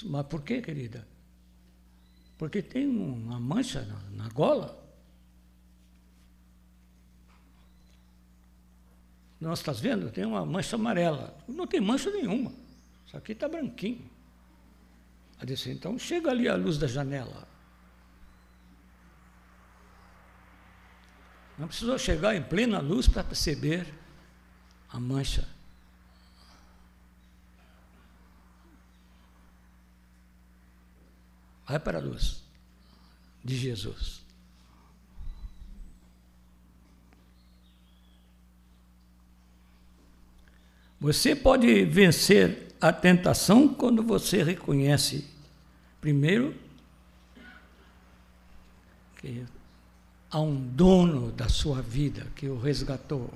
Mas 0.03 0.25
por 0.27 0.41
quê, 0.43 0.61
querida? 0.61 1.07
Porque 2.37 2.61
tem 2.61 2.87
uma 2.87 3.39
mancha 3.39 3.81
na, 3.83 4.23
na 4.23 4.29
gola. 4.29 4.83
Nós 9.39 9.59
estás 9.59 9.79
vendo? 9.79 10.11
Tem 10.11 10.25
uma 10.25 10.45
mancha 10.45 10.75
amarela. 10.75 11.37
Não 11.47 11.67
tem 11.67 11.79
mancha 11.79 12.09
nenhuma. 12.11 12.51
Isso 13.05 13.15
aqui 13.15 13.31
está 13.31 13.47
branquinho. 13.47 14.09
A 15.39 15.45
disse, 15.45 15.69
então 15.69 15.97
chega 15.97 16.31
ali 16.31 16.47
a 16.47 16.55
luz 16.55 16.77
da 16.77 16.87
janela. 16.87 17.47
Não 21.57 21.67
precisou 21.67 21.97
chegar 21.97 22.35
em 22.35 22.43
plena 22.43 22.79
luz 22.79 23.07
para 23.07 23.23
perceber 23.23 23.91
a 24.89 24.99
mancha. 24.99 25.47
Vai 31.67 31.79
para 31.79 31.97
a 31.97 32.01
luz 32.01 32.41
de 33.43 33.57
Jesus. 33.57 34.21
Você 40.99 41.35
pode 41.35 41.85
vencer 41.85 42.73
a 42.79 42.91
tentação 42.91 43.67
quando 43.67 44.01
você 44.01 44.41
reconhece, 44.41 45.27
primeiro, 46.01 46.55
que 49.17 49.45
há 50.31 50.39
um 50.39 50.55
dono 50.55 51.31
da 51.31 51.49
sua 51.49 51.81
vida 51.81 52.27
que 52.35 52.47
o 52.47 52.57
resgatou. 52.59 53.31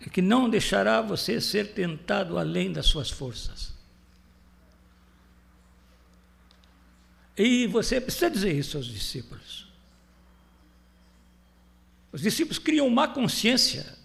E 0.00 0.10
que 0.10 0.22
não 0.22 0.48
deixará 0.48 1.00
você 1.00 1.40
ser 1.40 1.72
tentado 1.72 2.38
além 2.38 2.72
das 2.72 2.86
suas 2.86 3.10
forças. 3.10 3.75
E 7.36 7.66
você 7.66 8.00
precisa 8.00 8.30
dizer 8.30 8.52
isso 8.52 8.76
aos 8.76 8.86
discípulos. 8.86 9.66
Os 12.12 12.22
discípulos 12.22 12.58
criam 12.58 12.88
má 12.88 13.08
consciência 13.08 13.96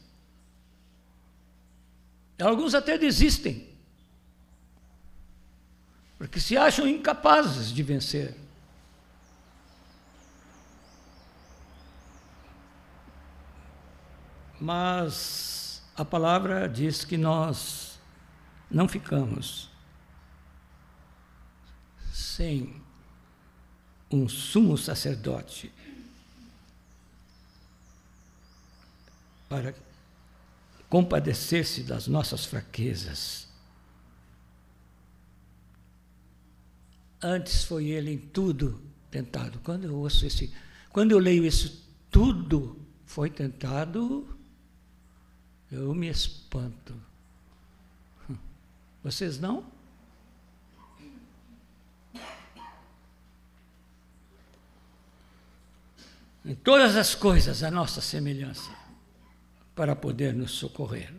Alguns 2.41 2.73
até 2.73 2.97
desistem, 2.97 3.69
porque 6.17 6.39
se 6.39 6.57
acham 6.57 6.87
incapazes 6.87 7.71
de 7.71 7.83
vencer. 7.83 8.35
Mas 14.59 15.83
a 15.95 16.03
palavra 16.03 16.67
diz 16.67 17.03
que 17.05 17.17
nós 17.17 17.99
não 18.69 18.87
ficamos 18.87 19.69
sem 22.11 22.80
um 24.11 24.27
sumo 24.27 24.77
sacerdote 24.77 25.71
para 29.47 29.73
compadecer-se 30.89 31.83
das 31.83 32.07
nossas 32.07 32.45
fraquezas. 32.45 33.47
Antes 37.21 37.63
foi 37.63 37.87
ele 37.87 38.11
em 38.11 38.17
tudo 38.17 38.81
tentado. 39.09 39.59
Quando 39.59 39.85
eu 39.85 39.95
ouço 39.95 40.25
esse, 40.25 40.53
quando 40.89 41.11
eu 41.11 41.19
leio 41.19 41.45
isso, 41.45 41.85
tudo 42.09 42.79
foi 43.05 43.29
tentado, 43.29 44.27
eu 45.71 45.93
me 45.93 46.07
espanto. 46.07 46.93
Vocês 49.03 49.39
não? 49.39 49.65
Em 56.43 56.55
todas 56.55 56.95
as 56.95 57.13
coisas 57.13 57.63
a 57.63 57.69
nossa 57.69 58.01
semelhança 58.01 58.71
para 59.75 59.95
poder 59.95 60.33
nos 60.33 60.51
socorrer. 60.51 61.13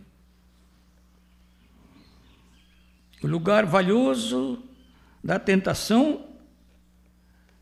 O 3.22 3.26
lugar 3.26 3.64
valioso 3.64 4.62
da 5.22 5.38
tentação 5.38 6.28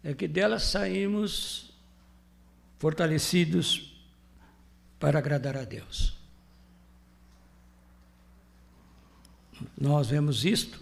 é 0.02 0.14
que 0.14 0.26
dela 0.26 0.58
saímos 0.58 1.70
fortalecidos 2.78 4.02
para 4.98 5.18
agradar 5.18 5.56
a 5.56 5.64
Deus. 5.64 6.14
Nós 9.78 10.08
vemos 10.08 10.44
isto 10.46 10.80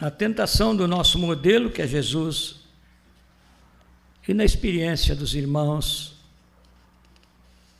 na 0.00 0.10
tentação 0.10 0.74
do 0.74 0.88
nosso 0.88 1.18
modelo, 1.18 1.70
que 1.70 1.82
é 1.82 1.86
Jesus, 1.86 2.57
e 4.28 4.34
na 4.34 4.44
experiência 4.44 5.16
dos 5.16 5.34
irmãos 5.34 6.14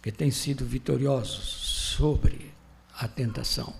que 0.02 0.10
têm 0.10 0.30
sido 0.30 0.64
vitoriosos 0.64 1.44
sobre 1.44 2.54
a 2.94 3.06
tentação. 3.06 3.76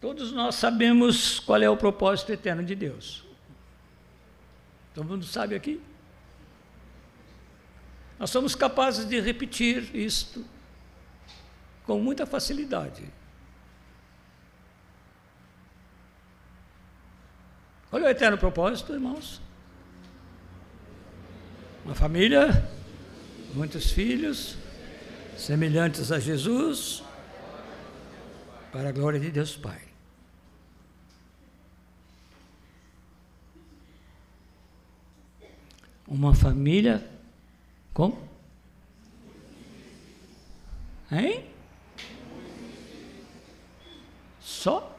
Todos 0.00 0.32
nós 0.32 0.56
sabemos 0.56 1.38
qual 1.38 1.62
é 1.62 1.70
o 1.70 1.76
propósito 1.76 2.32
eterno 2.32 2.64
de 2.64 2.74
Deus. 2.74 3.24
Todo 4.92 5.06
mundo 5.06 5.24
sabe 5.24 5.54
aqui? 5.54 5.80
Nós 8.18 8.30
somos 8.30 8.56
capazes 8.56 9.08
de 9.08 9.20
repetir 9.20 9.94
isto 9.94 10.44
com 11.84 12.00
muita 12.00 12.26
facilidade. 12.26 13.04
Olha 17.94 18.06
o 18.06 18.08
eterno 18.08 18.36
propósito, 18.36 18.92
irmãos. 18.92 19.40
Uma 21.84 21.94
família, 21.94 22.68
muitos 23.54 23.92
filhos, 23.92 24.56
semelhantes 25.36 26.10
a 26.10 26.18
Jesus, 26.18 27.04
para 28.72 28.88
a 28.88 28.92
glória 28.92 29.20
de 29.20 29.30
Deus 29.30 29.56
Pai. 29.56 29.80
Uma 36.08 36.34
família 36.34 37.00
com? 37.92 38.18
Hein? 41.12 41.44
Só? 44.40 44.93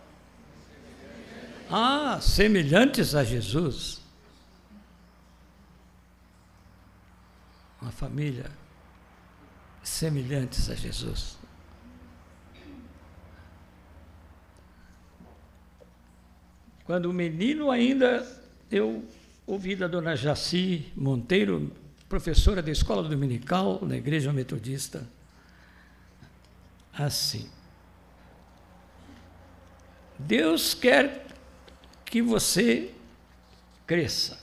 Ah, 1.70 2.20
semelhantes 2.22 3.16
a 3.16 3.24
Jesus. 3.24 4.05
uma 7.86 7.91
família 7.91 8.49
semelhantes 9.84 10.72
a 10.72 10.74
Jesus. 10.76 11.38
Quando 16.84 17.05
o 17.05 17.13
menino 17.13 17.70
ainda, 17.70 18.26
eu 18.72 19.05
ouvi 19.45 19.76
da 19.76 19.88
dona 19.88 20.16
Jaci 20.16 20.91
Monteiro, 20.95 21.72
professora 22.09 22.61
da 22.61 22.72
escola 22.72 23.07
dominical 23.07 23.80
na 23.86 23.95
igreja 23.95 24.34
metodista, 24.34 25.07
assim. 26.91 27.47
Deus 30.18 30.74
quer 30.74 31.24
que 32.16 32.22
você 32.22 32.93
cresça. 33.86 34.41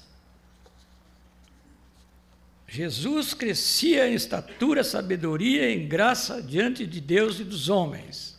Jesus 2.69 3.33
crescia 3.33 4.07
em 4.07 4.13
estatura, 4.13 4.85
sabedoria, 4.85 5.71
em 5.71 5.89
graça 5.89 6.43
diante 6.43 6.87
de 6.87 7.01
Deus 7.01 7.41
e 7.41 7.45
dos 7.45 7.71
homens. 7.71 8.39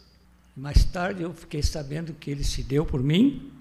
Mais 0.55 0.85
tarde 0.85 1.23
eu 1.23 1.33
fiquei 1.33 1.63
sabendo 1.63 2.13
que 2.13 2.29
ele 2.29 2.43
se 2.43 2.61
deu 2.61 2.85
por 2.85 3.01
mim. 3.01 3.51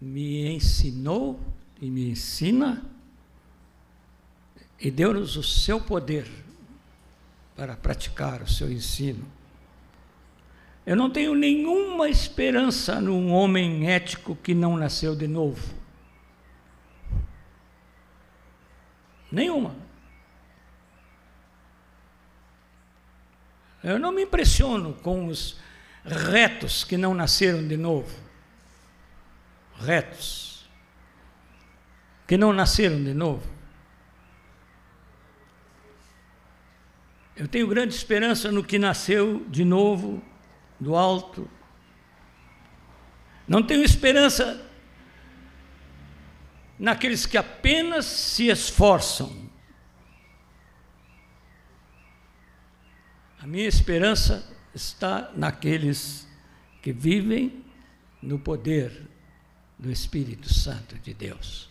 Me 0.00 0.48
ensinou 0.52 1.38
e 1.80 1.88
me 1.88 2.10
ensina 2.10 2.84
e 4.80 4.90
deu-nos 4.90 5.36
o 5.36 5.44
seu 5.44 5.80
poder 5.80 6.28
para 7.54 7.76
praticar 7.76 8.42
o 8.42 8.50
seu 8.50 8.68
ensino. 8.68 9.24
Eu 10.84 10.96
não 10.96 11.08
tenho 11.08 11.34
nenhuma 11.34 12.08
esperança 12.08 13.00
num 13.00 13.32
homem 13.32 13.88
ético 13.88 14.34
que 14.34 14.52
não 14.52 14.76
nasceu 14.76 15.14
de 15.14 15.28
novo. 15.28 15.74
Nenhuma. 19.30 19.76
Eu 23.82 23.98
não 23.98 24.12
me 24.12 24.22
impressiono 24.22 24.94
com 24.94 25.26
os 25.26 25.58
retos 26.04 26.82
que 26.82 26.96
não 26.96 27.14
nasceram 27.14 27.66
de 27.66 27.76
novo. 27.76 28.12
Retos. 29.76 30.68
Que 32.26 32.36
não 32.36 32.52
nasceram 32.52 33.02
de 33.02 33.14
novo. 33.14 33.48
Eu 37.36 37.48
tenho 37.48 37.66
grande 37.66 37.94
esperança 37.94 38.50
no 38.52 38.62
que 38.62 38.78
nasceu 38.78 39.44
de 39.48 39.64
novo 39.64 40.22
do 40.82 40.96
alto 40.96 41.48
Não 43.46 43.62
tenho 43.62 43.84
esperança 43.84 44.68
naqueles 46.78 47.26
que 47.26 47.36
apenas 47.36 48.06
se 48.06 48.48
esforçam. 48.48 49.48
A 53.40 53.46
minha 53.46 53.68
esperança 53.68 54.56
está 54.74 55.30
naqueles 55.36 56.26
que 56.80 56.92
vivem 56.92 57.64
no 58.20 58.38
poder 58.38 59.06
do 59.78 59.90
Espírito 59.90 60.52
Santo 60.52 60.98
de 60.98 61.12
Deus. 61.12 61.68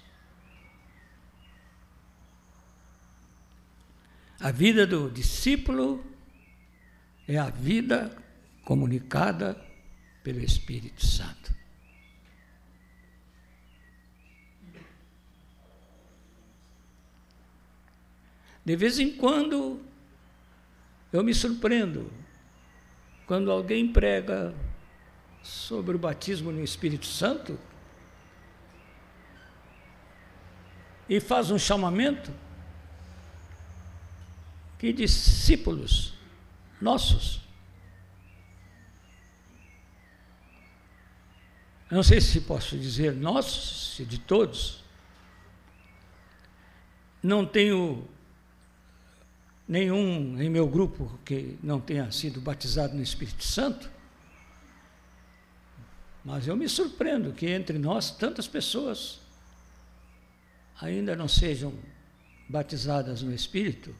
A 4.40 4.52
vida 4.52 4.86
do 4.86 5.10
discípulo 5.10 6.06
é 7.28 7.38
a 7.38 7.50
vida 7.50 8.21
comunicada 8.72 9.62
pelo 10.24 10.40
Espírito 10.40 11.06
Santo. 11.06 11.54
De 18.64 18.74
vez 18.78 18.98
em 18.98 19.12
quando, 19.18 19.82
eu 21.12 21.22
me 21.22 21.34
surpreendo 21.34 22.10
quando 23.28 23.52
alguém 23.52 23.92
prega 23.92 24.56
sobre 25.44 25.98
o 25.98 26.00
batismo 26.00 26.50
no 26.50 26.64
Espírito 26.64 27.06
Santo 27.06 27.60
e 31.10 31.20
faz 31.20 31.52
um 31.52 31.60
chamamento 31.60 32.32
que 34.80 34.94
discípulos 34.94 36.14
nossos. 36.80 37.51
Eu 41.92 41.98
não 41.98 42.04
sei 42.04 42.22
se 42.22 42.40
posso 42.40 42.78
dizer 42.78 43.14
nossos, 43.14 43.96
se 43.98 44.06
de 44.06 44.18
todos. 44.18 44.82
Não 47.22 47.46
tenho 47.46 48.08
nenhum 49.68 50.42
em 50.42 50.50
meu 50.50 50.70
grupo 50.70 51.20
que 51.26 51.60
não 51.62 51.82
tenha 51.82 52.10
sido 52.10 52.40
batizado 52.40 52.96
no 52.96 53.04
Espírito 53.04 53.44
Santo, 53.44 53.92
mas 56.24 56.48
eu 56.48 56.56
me 56.56 56.70
surpreendo 56.70 57.34
que 57.34 57.48
entre 57.48 57.78
nós 57.78 58.10
tantas 58.10 58.48
pessoas 58.48 59.20
ainda 60.80 61.14
não 61.14 61.28
sejam 61.28 61.74
batizadas 62.48 63.22
no 63.22 63.34
Espírito 63.34 63.94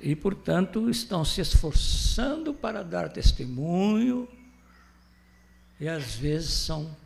e, 0.00 0.14
portanto, 0.14 0.88
estão 0.88 1.24
se 1.24 1.40
esforçando 1.40 2.54
para 2.54 2.84
dar 2.84 3.08
testemunho 3.08 4.28
e 5.84 5.88
às 5.88 6.14
vezes 6.14 6.50
são 6.50 6.96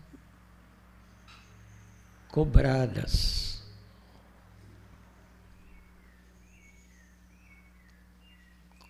cobradas 2.28 3.60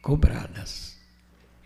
cobradas. 0.02 0.98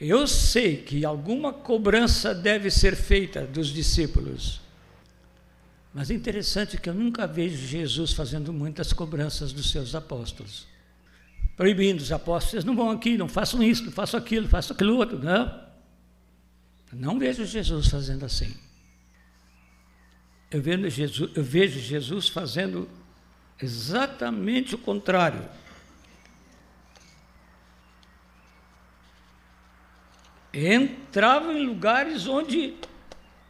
Eu 0.00 0.28
sei 0.28 0.76
que 0.76 1.04
alguma 1.04 1.52
cobrança 1.52 2.32
deve 2.32 2.70
ser 2.70 2.94
feita 2.94 3.44
dos 3.44 3.68
discípulos. 3.68 4.60
Mas 5.92 6.08
é 6.08 6.14
interessante 6.14 6.76
que 6.76 6.88
eu 6.88 6.94
nunca 6.94 7.26
vejo 7.26 7.56
Jesus 7.66 8.12
fazendo 8.12 8.52
muitas 8.52 8.92
cobranças 8.92 9.52
dos 9.52 9.70
seus 9.70 9.96
apóstolos. 9.96 10.68
Proibindo 11.56 12.00
os 12.00 12.12
apóstolos, 12.12 12.50
vocês 12.52 12.64
não 12.64 12.76
vão 12.76 12.90
aqui, 12.90 13.18
não 13.18 13.28
façam 13.28 13.60
isso, 13.62 13.84
não 13.84 13.92
façam 13.92 14.18
aquilo, 14.18 14.48
façam 14.48 14.74
aquilo 14.74 14.96
outro. 14.96 15.18
Não. 15.18 15.71
Não 16.92 17.18
vejo 17.18 17.44
Jesus 17.44 17.88
fazendo 17.88 18.24
assim. 18.24 18.54
Eu 20.50 20.60
vejo 20.60 20.88
Jesus, 20.90 21.30
eu 21.34 21.42
vejo 21.42 21.80
Jesus 21.80 22.28
fazendo 22.28 22.88
exatamente 23.58 24.74
o 24.74 24.78
contrário. 24.78 25.48
entrava 30.52 31.52
em 31.52 31.64
lugares 31.64 32.26
onde 32.26 32.76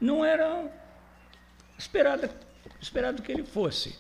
não 0.00 0.24
era 0.24 0.70
esperado, 1.76 2.30
esperado 2.80 3.22
que 3.22 3.32
ele 3.32 3.44
fosse. 3.44 3.98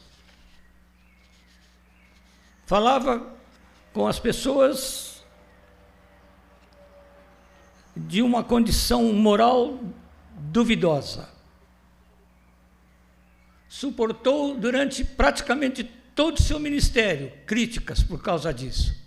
Falava 2.64 3.34
com 3.92 4.06
as 4.06 4.18
pessoas 4.18 5.11
de 7.96 8.22
uma 8.22 8.42
condição 8.42 9.12
moral 9.12 9.80
duvidosa. 10.50 11.28
Suportou 13.68 14.56
durante 14.58 15.04
praticamente 15.04 15.84
todo 16.14 16.38
o 16.38 16.42
seu 16.42 16.58
ministério 16.58 17.32
críticas 17.46 18.02
por 18.02 18.22
causa 18.22 18.52
disso. 18.52 19.00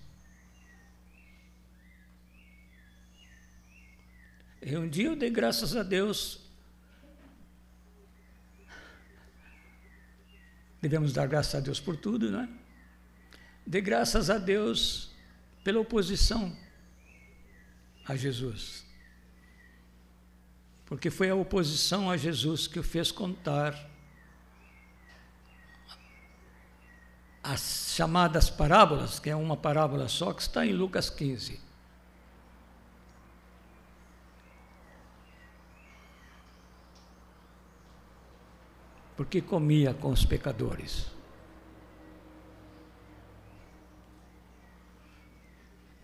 E 4.61 4.75
um 4.75 4.88
dia 4.88 5.05
eu 5.05 5.15
dei 5.15 5.29
graças 5.29 5.75
a 5.75 5.83
Deus. 5.83 6.39
Devemos 10.81 11.13
dar 11.13 11.27
graças 11.27 11.53
a 11.53 11.59
Deus 11.59 11.79
por 11.79 11.97
tudo, 11.97 12.31
não 12.31 12.41
é? 12.41 12.49
Dei 13.65 13.81
graças 13.81 14.29
a 14.29 14.38
Deus 14.38 15.11
pela 15.63 15.79
oposição 15.79 16.55
a 18.08 18.16
Jesus. 18.16 18.86
Porque 20.86 21.10
foi 21.10 21.30
a 21.30 21.36
oposição 21.36 22.10
a 22.10 22.18
Jesus 22.18 22.68
que 22.68 22.80
o 22.80 22.84
fez 22.84 23.12
contar 23.12 23.89
as 27.43 27.93
chamadas 27.95 28.49
parábolas, 28.49 29.20
que 29.20 29.30
é 29.30 29.36
uma 29.36 29.58
parábola 29.58 30.08
só, 30.08 30.34
que 30.34 30.41
está 30.41 30.66
em 30.66 30.74
Lucas 30.74 31.10
15. 31.10 31.66
porque 39.16 39.41
comia 39.41 39.93
com 39.93 40.10
os 40.10 40.26
pecadores. 40.26 41.08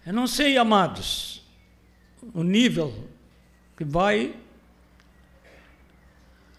Eu 0.06 0.14
não 0.14 0.26
sei, 0.26 0.58
amados, 0.58 1.41
o 2.34 2.44
nível 2.44 3.08
que 3.76 3.84
vai 3.84 4.36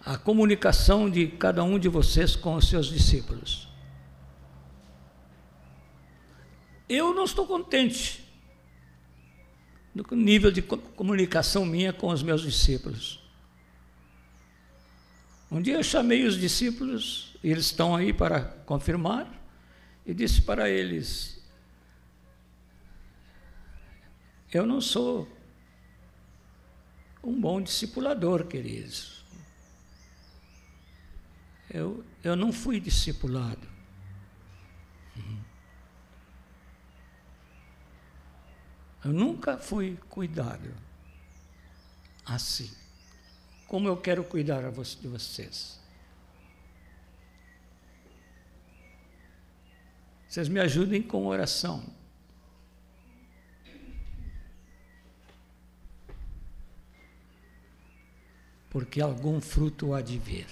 a 0.04 0.18
comunicação 0.18 1.08
de 1.08 1.28
cada 1.28 1.62
um 1.62 1.78
de 1.78 1.88
vocês 1.88 2.34
com 2.34 2.56
os 2.56 2.68
seus 2.68 2.86
discípulos. 2.86 3.68
Eu 6.88 7.14
não 7.14 7.24
estou 7.24 7.46
contente 7.46 8.22
no 9.94 10.04
nível 10.16 10.50
de 10.50 10.60
comunicação 10.60 11.64
minha 11.64 11.92
com 11.92 12.08
os 12.08 12.22
meus 12.22 12.42
discípulos. 12.42 13.22
Um 15.50 15.60
dia 15.60 15.74
eu 15.74 15.82
chamei 15.82 16.24
os 16.24 16.36
discípulos, 16.38 17.36
e 17.44 17.50
eles 17.50 17.66
estão 17.66 17.94
aí 17.94 18.12
para 18.12 18.40
confirmar, 18.64 19.30
e 20.04 20.14
disse 20.14 20.42
para 20.42 20.68
eles: 20.68 21.40
Eu 24.50 24.66
não 24.66 24.80
sou 24.80 25.28
um 27.22 27.40
bom 27.40 27.60
discipulador, 27.60 28.46
queridos. 28.46 29.24
Eu, 31.70 32.04
eu 32.22 32.36
não 32.36 32.52
fui 32.52 32.80
discipulado. 32.80 33.70
Eu 39.04 39.12
nunca 39.12 39.58
fui 39.58 39.98
cuidado 40.08 40.72
assim 42.24 42.70
como 43.66 43.88
eu 43.88 43.96
quero 43.96 44.22
cuidar 44.22 44.70
de 44.70 45.08
vocês. 45.08 45.80
Vocês 50.28 50.46
me 50.46 50.60
ajudem 50.60 51.02
com 51.02 51.26
oração. 51.26 51.82
Porque 58.72 59.02
algum 59.02 59.38
fruto 59.38 59.92
há 59.92 60.00
de 60.00 60.18
vir. 60.18 60.46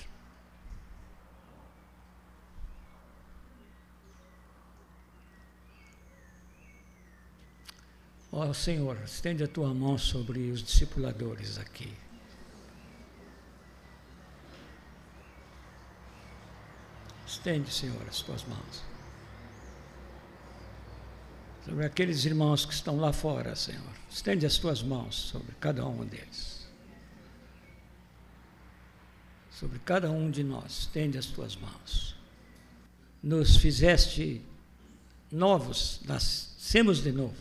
Ó 8.31 8.47
oh, 8.47 8.53
Senhor, 8.53 8.99
estende 9.07 9.43
a 9.43 9.49
tua 9.49 9.73
mão 9.73 9.97
sobre 9.97 10.51
os 10.51 10.63
discipuladores 10.63 11.57
aqui. 11.57 11.97
Estende, 17.27 17.73
Senhor, 17.73 18.07
as 18.07 18.21
tuas 18.21 18.45
mãos. 18.45 18.85
Sobre 21.65 21.87
aqueles 21.87 22.27
irmãos 22.27 22.67
que 22.67 22.75
estão 22.75 23.01
lá 23.01 23.15
fora, 23.15 23.57
Senhor. 23.57 23.95
Estende 24.11 24.45
as 24.45 24.59
tuas 24.59 24.83
mãos 24.83 25.15
sobre 25.15 25.55
cada 25.59 25.87
um 25.87 26.05
deles. 26.05 26.50
Sobre 29.61 29.79
cada 29.81 30.11
um 30.11 30.31
de 30.31 30.43
nós. 30.43 30.81
Estende 30.81 31.19
as 31.19 31.27
tuas 31.27 31.55
mãos. 31.55 32.17
Nos 33.23 33.59
fizeste 33.59 34.41
novos, 35.31 36.01
nascemos 36.07 37.03
de 37.03 37.13
novo. 37.13 37.37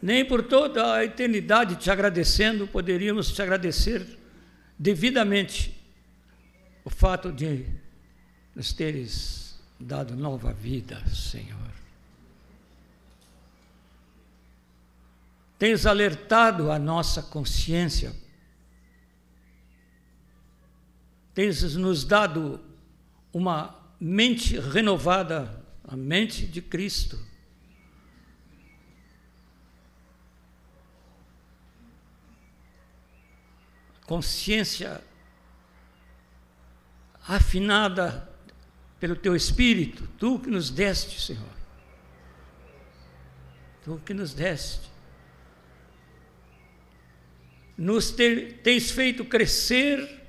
Nem 0.00 0.24
por 0.24 0.42
toda 0.42 0.94
a 0.94 1.04
eternidade 1.04 1.76
te 1.76 1.90
agradecendo, 1.90 2.66
poderíamos 2.66 3.30
te 3.30 3.42
agradecer 3.42 4.18
devidamente 4.78 5.78
o 6.82 6.88
fato 6.88 7.30
de 7.30 7.66
nos 8.56 8.72
teres 8.72 9.60
dado 9.78 10.16
nova 10.16 10.54
vida, 10.54 11.06
Senhor. 11.06 11.69
Tens 15.60 15.84
alertado 15.84 16.72
a 16.72 16.78
nossa 16.78 17.22
consciência, 17.22 18.16
tens 21.34 21.76
nos 21.76 22.02
dado 22.02 22.64
uma 23.30 23.78
mente 24.00 24.58
renovada, 24.58 25.62
a 25.84 25.94
mente 25.94 26.46
de 26.46 26.62
Cristo. 26.62 27.22
Consciência 34.06 35.04
afinada 37.28 38.34
pelo 38.98 39.14
teu 39.14 39.36
Espírito, 39.36 40.08
tu 40.18 40.38
que 40.38 40.48
nos 40.48 40.70
deste, 40.70 41.20
Senhor. 41.20 41.52
Tu 43.84 43.98
que 44.06 44.14
nos 44.14 44.32
deste. 44.32 44.89
Nos 47.80 48.10
tens 48.10 48.90
feito 48.90 49.24
crescer, 49.24 50.20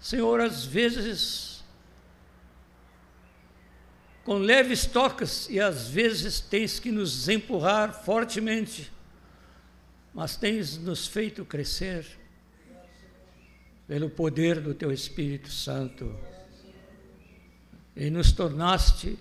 Senhor, 0.00 0.40
às 0.40 0.64
vezes 0.64 1.62
com 4.24 4.38
leves 4.38 4.84
tocas 4.84 5.48
e 5.48 5.60
às 5.60 5.86
vezes 5.88 6.40
tens 6.40 6.80
que 6.80 6.90
nos 6.90 7.28
empurrar 7.28 8.02
fortemente, 8.02 8.90
mas 10.12 10.36
tens 10.36 10.76
nos 10.76 11.06
feito 11.06 11.44
crescer 11.44 12.04
pelo 13.86 14.10
poder 14.10 14.60
do 14.60 14.74
teu 14.74 14.90
Espírito 14.90 15.52
Santo. 15.52 16.18
E 17.94 18.10
nos 18.10 18.32
tornaste 18.32 19.16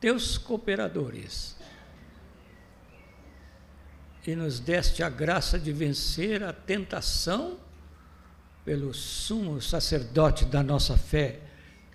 teus 0.00 0.38
cooperadores. 0.38 1.62
E 4.26 4.34
nos 4.34 4.58
deste 4.58 5.02
a 5.02 5.10
graça 5.10 5.58
de 5.58 5.70
vencer 5.72 6.42
a 6.42 6.52
tentação 6.52 7.58
pelo 8.64 8.94
sumo 8.94 9.60
sacerdote 9.60 10.46
da 10.46 10.62
nossa 10.62 10.96
fé, 10.96 11.40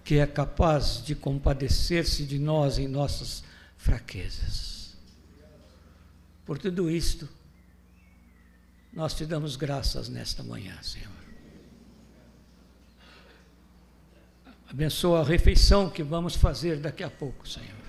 que 0.04 0.20
é 0.20 0.28
capaz 0.28 1.04
de 1.04 1.16
compadecer-se 1.16 2.26
de 2.26 2.38
nós 2.38 2.78
em 2.78 2.88
nossas 2.88 3.44
fraquezas. 3.78 4.96
Por 6.46 6.60
tudo 6.60 6.90
isto, 6.90 7.28
nós 8.94 9.14
te 9.14 9.26
damos 9.26 9.56
graças 9.56 10.10
nesta 10.10 10.44
manhã, 10.44 10.78
Senhor. 10.82 11.10
Abençoa 14.70 15.22
a 15.22 15.24
refeição 15.24 15.90
que 15.90 16.04
vamos 16.04 16.36
fazer 16.36 16.80
daqui 16.80 17.04
a 17.04 17.10
pouco, 17.10 17.48
Senhor. 17.48 17.80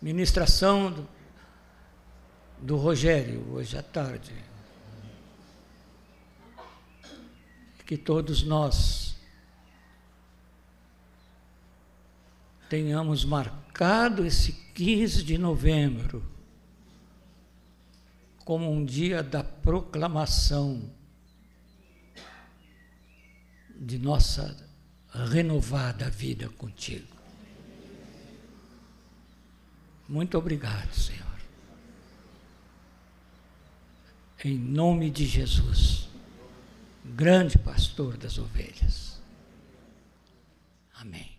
Ministração 0.00 0.90
do, 0.90 1.08
do 2.62 2.76
Rogério, 2.76 3.44
hoje 3.52 3.76
à 3.76 3.82
tarde. 3.82 4.32
Que 7.84 7.96
todos 7.96 8.42
nós 8.42 9.16
tenhamos 12.70 13.24
marcado 13.24 14.24
esse 14.24 14.52
15 14.72 15.24
de 15.24 15.36
novembro 15.36 16.24
como 18.44 18.70
um 18.70 18.84
dia 18.84 19.22
da 19.22 19.44
proclamação 19.44 20.90
de 23.76 23.98
nossa 23.98 24.56
renovada 25.12 26.08
vida 26.08 26.48
contigo. 26.48 27.14
Muito 30.08 30.38
obrigado, 30.38 30.94
Senhor. 30.94 31.31
Em 34.44 34.58
nome 34.58 35.08
de 35.08 35.24
Jesus, 35.24 36.08
grande 37.04 37.56
pastor 37.56 38.16
das 38.16 38.38
ovelhas. 38.38 39.20
Amém. 40.94 41.31